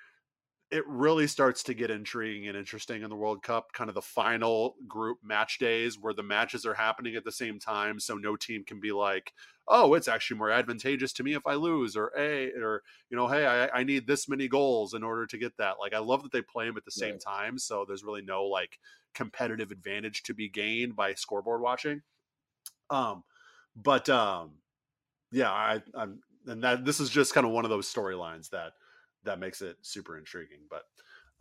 [0.72, 4.00] it really starts to get intriguing and interesting in the World Cup, kind of the
[4.00, 8.00] final group match days where the matches are happening at the same time.
[8.00, 9.34] So no team can be like,
[9.68, 13.28] oh, it's actually more advantageous to me if I lose, or a, or you know,
[13.28, 15.74] hey, I, I need this many goals in order to get that.
[15.78, 18.44] Like, I love that they play them at the same time, so there's really no
[18.44, 18.78] like
[19.14, 22.00] competitive advantage to be gained by scoreboard watching.
[22.88, 23.24] Um,
[23.76, 24.52] but um,
[25.30, 28.72] yeah, I, I'm, and that this is just kind of one of those storylines that
[29.24, 30.60] that makes it super intriguing.
[30.68, 30.84] But,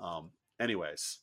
[0.03, 1.19] um, anyways,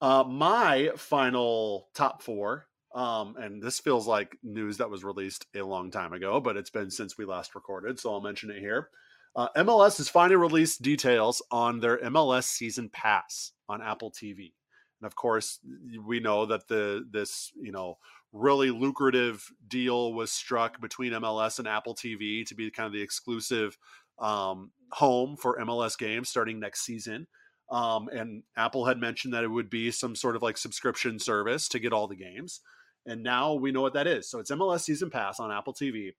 [0.00, 5.62] uh, my final top four, um, and this feels like news that was released a
[5.62, 8.90] long time ago, but it's been since we last recorded, so I'll mention it here.
[9.34, 14.52] Uh, MLS has finally released details on their MLS season pass on Apple TV,
[15.00, 15.60] and of course,
[16.06, 17.98] we know that the this you know
[18.32, 23.02] really lucrative deal was struck between MLS and Apple TV to be kind of the
[23.02, 23.76] exclusive
[24.18, 27.26] um, home for MLS games starting next season.
[27.70, 31.68] Um, and Apple had mentioned that it would be some sort of like subscription service
[31.70, 32.60] to get all the games.
[33.06, 34.28] And now we know what that is.
[34.28, 36.12] So it's MLS Season Pass on Apple TV.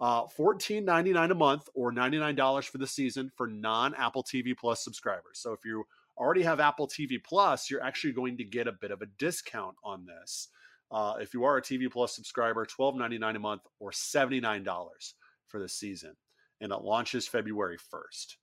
[0.00, 5.34] Uh, $14.99 a month or $99 for the season for non Apple TV Plus subscribers.
[5.38, 5.84] So if you
[6.16, 9.76] already have Apple TV Plus, you're actually going to get a bit of a discount
[9.84, 10.48] on this.
[10.90, 14.40] uh, if you are a TV Plus subscriber, twelve ninety nine a month or seventy
[14.40, 15.14] nine dollars
[15.48, 16.16] for the season,
[16.60, 18.36] and it launches February first.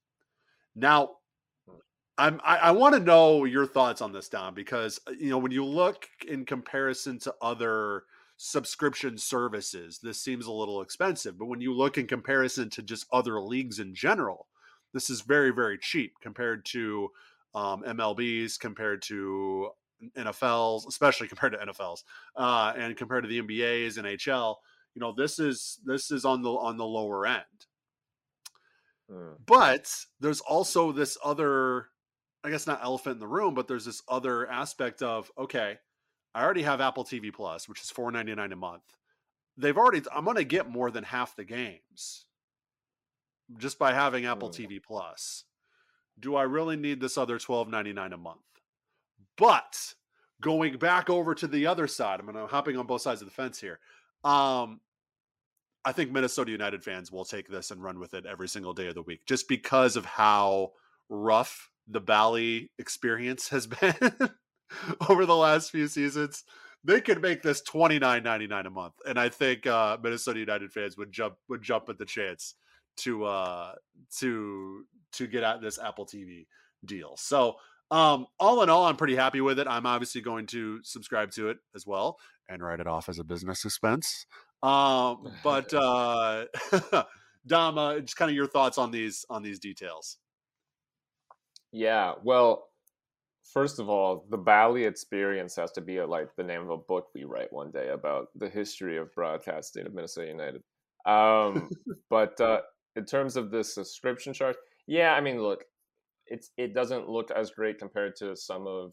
[0.74, 1.10] Now,
[2.18, 5.38] I'm, I, I want to know your thoughts on this, Don, because uh, you know
[5.38, 8.04] when you look in comparison to other
[8.36, 11.38] subscription services, this seems a little expensive.
[11.38, 14.48] But when you look in comparison to just other leagues in general,
[14.92, 17.08] this is very very cheap compared to
[17.54, 19.70] um, MLBs, compared to
[20.16, 22.02] NFLs, especially compared to NFLs,
[22.36, 24.56] uh, and compared to the NBA's and NHL.
[24.94, 27.44] You know, this is this is on the on the lower end.
[29.10, 29.36] Mm.
[29.46, 31.86] But there's also this other,
[32.44, 35.78] I guess not elephant in the room, but there's this other aspect of okay,
[36.34, 38.82] I already have Apple TV Plus, which is four ninety nine a month.
[39.56, 42.26] They've already, I'm going to get more than half the games
[43.56, 44.54] just by having Apple mm.
[44.54, 45.44] TV Plus.
[46.20, 48.38] Do I really need this other twelve ninety nine a month?
[49.36, 49.94] But
[50.40, 53.28] going back over to the other side, I'm going to hopping on both sides of
[53.28, 53.78] the fence here.
[54.24, 54.80] Um,
[55.84, 58.88] I think Minnesota United fans will take this and run with it every single day
[58.88, 60.72] of the week, just because of how
[61.08, 63.94] rough the Bally experience has been
[65.08, 66.44] over the last few seasons.
[66.84, 70.40] They could make this twenty nine ninety nine a month, and I think uh, Minnesota
[70.40, 72.54] United fans would jump would jump at the chance
[72.98, 73.72] to uh,
[74.18, 76.46] to to get at this Apple TV
[76.84, 77.16] deal.
[77.16, 77.56] So
[77.90, 79.66] um, all in all, I'm pretty happy with it.
[79.66, 82.18] I'm obviously going to subscribe to it as well
[82.48, 84.26] and write it off as a business expense.
[84.62, 86.46] Um, but uh,
[87.46, 90.18] Dom, uh, just kind of your thoughts on these on these details.
[91.72, 92.68] Yeah, well,
[93.52, 96.76] first of all, the Bally experience has to be a, like the name of a
[96.76, 100.62] book we write one day about the history of broadcasting of Minnesota United.
[101.06, 101.70] Um,
[102.10, 102.60] but uh,
[102.96, 104.56] in terms of the subscription charge,
[104.86, 105.64] yeah, I mean, look,
[106.26, 108.92] it's it doesn't look as great compared to some of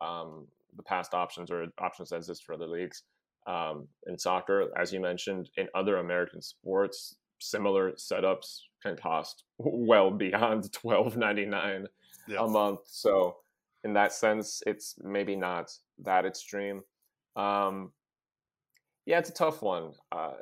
[0.00, 0.46] um,
[0.76, 3.02] the past options or options that exist for other leagues.
[3.46, 10.10] Um, in soccer, as you mentioned, in other American sports, similar setups can cost well
[10.10, 11.86] beyond twelve ninety nine
[12.26, 12.38] yeah.
[12.40, 12.80] a month.
[12.86, 13.36] So,
[13.84, 15.70] in that sense, it's maybe not
[16.04, 16.82] that extreme.
[17.36, 17.92] Um,
[19.04, 19.92] yeah, it's a tough one.
[20.10, 20.32] Uh,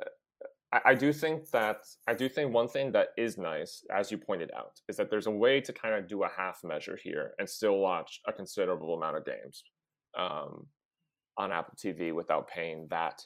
[0.73, 4.17] I, I do think that I do think one thing that is nice, as you
[4.17, 7.33] pointed out, is that there's a way to kind of do a half measure here
[7.39, 9.63] and still watch a considerable amount of games
[10.17, 10.65] um,
[11.37, 13.21] on Apple TV without paying that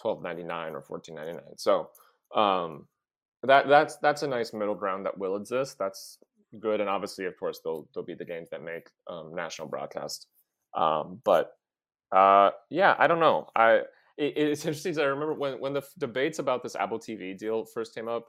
[0.00, 1.56] twelve ninety nine or fourteen ninety nine.
[1.56, 1.90] So
[2.34, 2.86] um,
[3.42, 5.76] that that's that's a nice middle ground that will exist.
[5.78, 6.18] That's
[6.60, 10.26] good, and obviously, of course, they'll they'll be the games that make um, national broadcast.
[10.76, 11.52] Um, but
[12.12, 13.48] uh, yeah, I don't know.
[13.54, 13.82] I
[14.16, 14.98] it, it's interesting.
[14.98, 18.26] I remember when when the debates about this Apple TV deal first came up,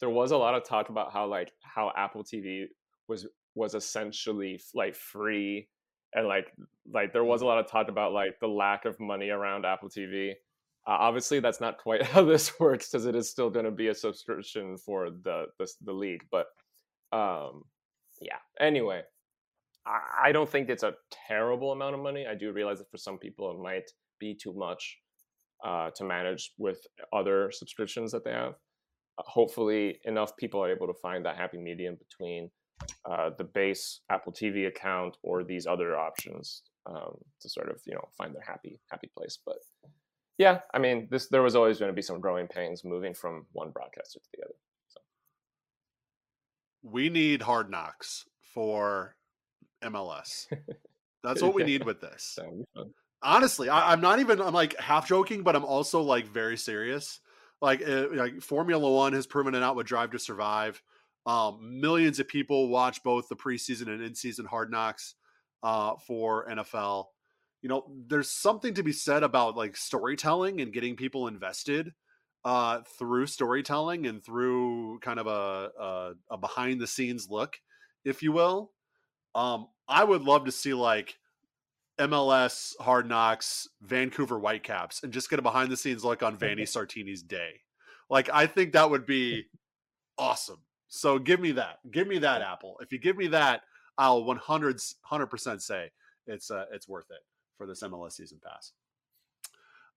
[0.00, 2.66] there was a lot of talk about how like how Apple TV
[3.08, 5.68] was was essentially like free
[6.14, 6.52] and like
[6.92, 9.88] like there was a lot of talk about like the lack of money around Apple
[9.88, 10.32] TV.
[10.84, 13.88] Uh, obviously, that's not quite how this works because it is still going to be
[13.88, 16.24] a subscription for the the, the league.
[16.30, 16.46] But
[17.12, 17.62] um,
[18.20, 18.38] yeah.
[18.60, 19.02] Anyway,
[19.86, 20.94] I, I don't think it's a
[21.28, 22.26] terrible amount of money.
[22.26, 24.98] I do realize that for some people it might be too much
[25.64, 26.78] uh, to manage with
[27.12, 28.54] other subscriptions that they have.
[29.18, 32.50] Uh, hopefully, enough people are able to find that happy medium between
[33.04, 37.94] uh, the base Apple TV account or these other options um, to sort of you
[37.94, 39.38] know find their happy happy place.
[39.44, 39.56] But
[40.38, 43.46] yeah, I mean, this there was always going to be some growing pains moving from
[43.52, 44.54] one broadcaster to the other.
[44.88, 45.00] So.
[46.82, 48.24] We need hard knocks
[48.54, 49.16] for
[49.82, 50.46] MLS.
[51.22, 52.38] That's what we need with this
[53.22, 54.40] honestly, I, am not even.
[54.40, 57.20] I'm like half joking, but I'm also like very serious.
[57.60, 60.82] Like, uh, like Formula One has proven it out with Drive to Survive.
[61.24, 65.14] Um, millions of people watch both the preseason and in-season Hard Knocks
[65.62, 67.06] uh, for NFL.
[67.62, 71.92] You know, there's something to be said about like storytelling and getting people invested
[72.44, 77.56] uh, through storytelling and through kind of a, a, a behind-the-scenes look,
[78.04, 78.72] if you will.
[79.34, 81.16] Um, I would love to see like
[82.00, 86.64] MLS Hard Knocks Vancouver Whitecaps and just get a behind the scenes look on Vanni
[86.64, 87.60] Sartini's day.
[88.10, 89.44] Like I think that would be
[90.18, 90.60] awesome.
[90.94, 91.78] So give me that.
[91.90, 92.76] Give me that Apple.
[92.82, 93.62] If you give me that,
[93.96, 95.90] I'll 100 100% say
[96.26, 97.24] it's uh, it's worth it
[97.56, 98.72] for this MLS season pass.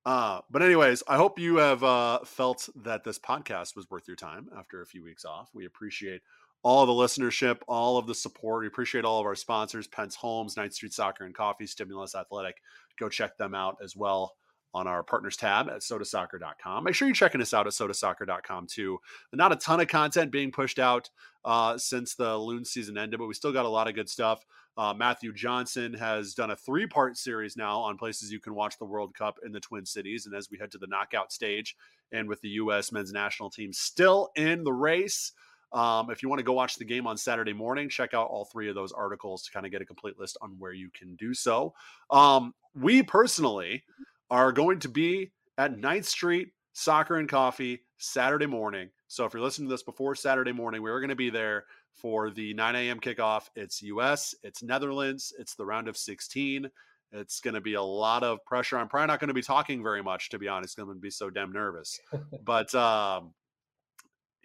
[0.05, 4.15] Uh, but anyways, I hope you have uh, felt that this podcast was worth your
[4.15, 5.49] time after a few weeks off.
[5.53, 6.21] We appreciate
[6.63, 8.61] all the listenership, all of the support.
[8.61, 12.61] We appreciate all of our sponsors, Pentz Homes, Ninth Street Soccer and Coffee, Stimulus Athletic.
[12.97, 14.35] Go check them out as well
[14.75, 16.83] on our partners tab at sotasoccer.com.
[16.83, 18.99] Make sure you're checking us out at sotasoccer.com too.
[19.31, 21.09] Not a ton of content being pushed out
[21.45, 24.45] uh, since the Loon season ended, but we still got a lot of good stuff.
[24.77, 28.77] Uh, Matthew Johnson has done a three part series now on places you can watch
[28.77, 30.25] the World Cup in the Twin Cities.
[30.25, 31.77] And as we head to the knockout stage,
[32.11, 32.91] and with the U.S.
[32.91, 35.31] men's national team still in the race,
[35.71, 38.45] um, if you want to go watch the game on Saturday morning, check out all
[38.45, 41.15] three of those articles to kind of get a complete list on where you can
[41.15, 41.73] do so.
[42.11, 43.83] Um, we personally
[44.29, 48.89] are going to be at 9th Street Soccer and Coffee Saturday morning.
[49.07, 52.29] So if you're listening to this before Saturday morning, we're going to be there for
[52.29, 52.99] the 9 a.m.
[52.99, 53.43] kickoff.
[53.55, 56.69] It's US, it's Netherlands, it's the round of 16.
[57.11, 58.77] It's going to be a lot of pressure.
[58.77, 60.77] I'm probably not going to be talking very much, to be honest.
[60.77, 61.97] I'm going to be so damn nervous.
[62.43, 63.33] but um,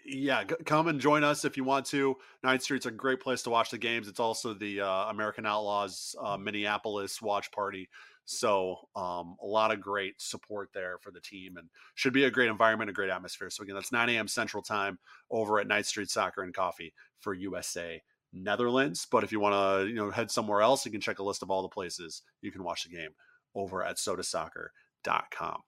[0.04, 2.16] yeah, come and join us if you want to.
[2.44, 4.08] Ninth Street's a great place to watch the games.
[4.08, 7.88] It's also the uh, American Outlaws uh, Minneapolis watch party.
[8.30, 12.30] So um, a lot of great support there for the team and should be a
[12.30, 13.50] great environment, a great atmosphere.
[13.50, 14.28] So again, that's 9 a.m.
[14.28, 15.00] Central Time
[15.32, 18.00] over at Ninth Street Soccer and Coffee for USA
[18.32, 19.04] Netherlands.
[19.10, 21.42] But if you want to, you know, head somewhere else, you can check a list
[21.42, 23.10] of all the places you can watch the game
[23.56, 25.62] over at sotasoccer.com.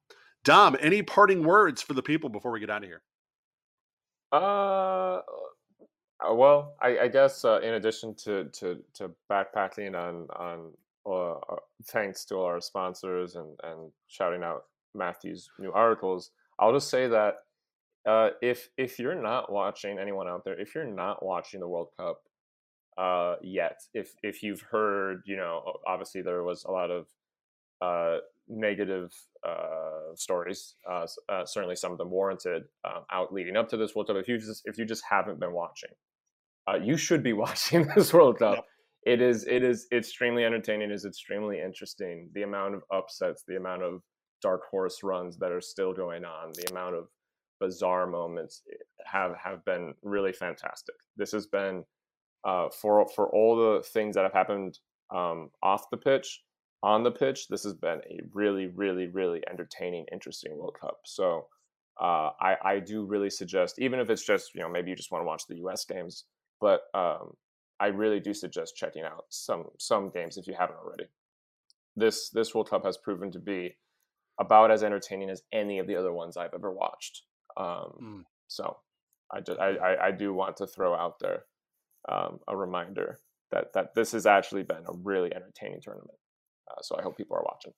[0.45, 3.03] Dom, any parting words for the people before we get out of here?
[4.31, 10.71] Uh, uh, well, I, I guess uh, in addition to, to, to backpacking on on
[11.11, 11.34] uh,
[11.86, 17.09] thanks to all our sponsors and and shouting out Matthew's new articles, I'll just say
[17.09, 17.34] that
[18.07, 21.88] uh, if if you're not watching anyone out there, if you're not watching the World
[21.98, 22.22] Cup
[22.98, 27.07] uh, yet, if if you've heard, you know, obviously there was a lot of
[27.80, 29.12] uh, negative
[29.46, 30.74] uh, stories.
[30.88, 34.16] Uh, uh, certainly, some of them warranted um, out leading up to this World Cup.
[34.16, 35.90] If you just if you just haven't been watching,
[36.82, 38.64] you should be watching this World Cup.
[39.05, 40.90] It is it is extremely entertaining.
[40.90, 42.30] It is extremely interesting.
[42.34, 44.00] The amount of upsets, the amount of
[44.40, 47.09] dark horse runs that are still going on, the amount of
[47.61, 50.94] bizarre moments eh, have have been really fantastic.
[51.16, 51.84] This has been
[52.44, 54.78] uh, for for all the things that have happened
[55.11, 56.42] um, off the pitch
[56.82, 60.98] on the pitch, this has been a really, really, really entertaining, interesting World Cup.
[61.05, 61.46] So
[62.00, 65.12] uh, I, I do really suggest, even if it's just, you know, maybe you just
[65.12, 65.84] want to watch the U.S.
[65.84, 66.24] games,
[66.61, 67.34] but um,
[67.83, 71.07] I really do suggest checking out some some games if you haven't already.
[71.97, 73.76] This this World Cup has proven to be
[74.39, 77.22] about as entertaining as any of the other ones I've ever watched.
[77.57, 78.22] Um, mm.
[78.47, 78.76] So
[79.33, 81.45] I just I, I, I, do want to throw out there
[82.09, 83.18] um, a reminder
[83.51, 86.18] that that this has actually been a really entertaining tournament.
[86.70, 87.72] Uh, so I hope people are watching.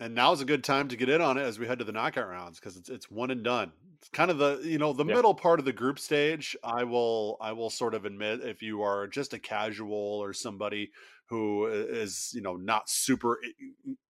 [0.00, 1.92] And now's a good time to get in on it as we head to the
[1.92, 3.72] knockout rounds because it's it's one and done.
[3.98, 5.14] It's kind of the you know the yeah.
[5.14, 6.56] middle part of the group stage.
[6.64, 10.90] I will I will sort of admit if you are just a casual or somebody
[11.28, 13.38] who is you know not super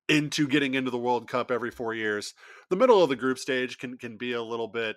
[0.09, 2.35] into getting into the World Cup every four years,
[2.70, 4.97] the middle of the group stage can can be a little bit.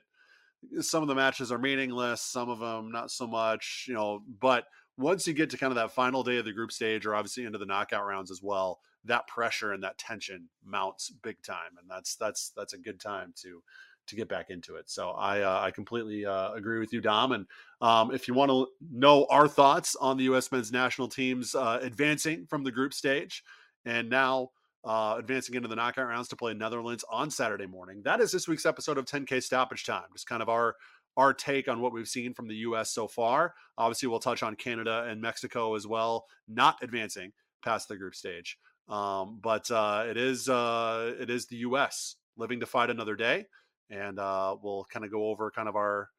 [0.77, 3.85] Eh, some of the matches are meaningless, some of them not so much.
[3.89, 4.63] You know, but
[4.97, 7.43] once you get to kind of that final day of the group stage or obviously
[7.43, 11.89] into the knockout rounds as well that pressure and that tension mounts big time and
[11.89, 13.61] that's that's that's a good time to
[14.05, 17.31] to get back into it so i uh, i completely uh, agree with you dom
[17.31, 17.45] and
[17.81, 21.79] um, if you want to know our thoughts on the us men's national teams uh,
[21.81, 23.43] advancing from the group stage
[23.85, 24.49] and now
[24.83, 28.01] uh, advancing into the knockout rounds to play Netherlands on Saturday morning.
[28.03, 30.05] That is this week's episode of 10K Stoppage Time.
[30.13, 30.75] Just kind of our
[31.17, 32.93] our take on what we've seen from the U.S.
[32.93, 33.55] so far.
[33.77, 37.33] Obviously, we'll touch on Canada and Mexico as well, not advancing
[37.63, 38.57] past the group stage.
[38.89, 42.15] Um, but uh, it is uh, it is the U.S.
[42.37, 43.45] living to fight another day,
[43.89, 46.09] and uh, we'll kind of go over kind of our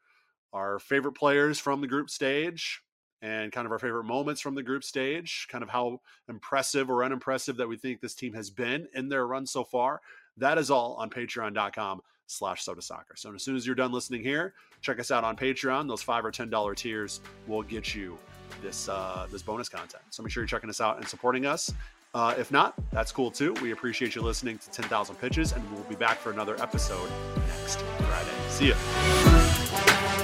[0.52, 2.82] our favorite players from the group stage
[3.20, 7.04] and kind of our favorite moments from the group stage, kind of how impressive or
[7.04, 10.00] unimpressive that we think this team has been in their run so far.
[10.36, 13.16] That is all on patreon.com slash sota soccer.
[13.16, 15.88] So as soon as you're done listening here, check us out on Patreon.
[15.88, 18.18] Those five or ten dollar tiers will get you
[18.62, 20.02] this uh, this bonus content.
[20.10, 21.72] So make sure you're checking us out and supporting us.
[22.14, 23.52] Uh, if not, that's cool too.
[23.62, 27.10] We appreciate you listening to 10,000 Pitches, and we'll be back for another episode
[27.48, 28.32] next Friday.
[28.48, 30.17] See ya.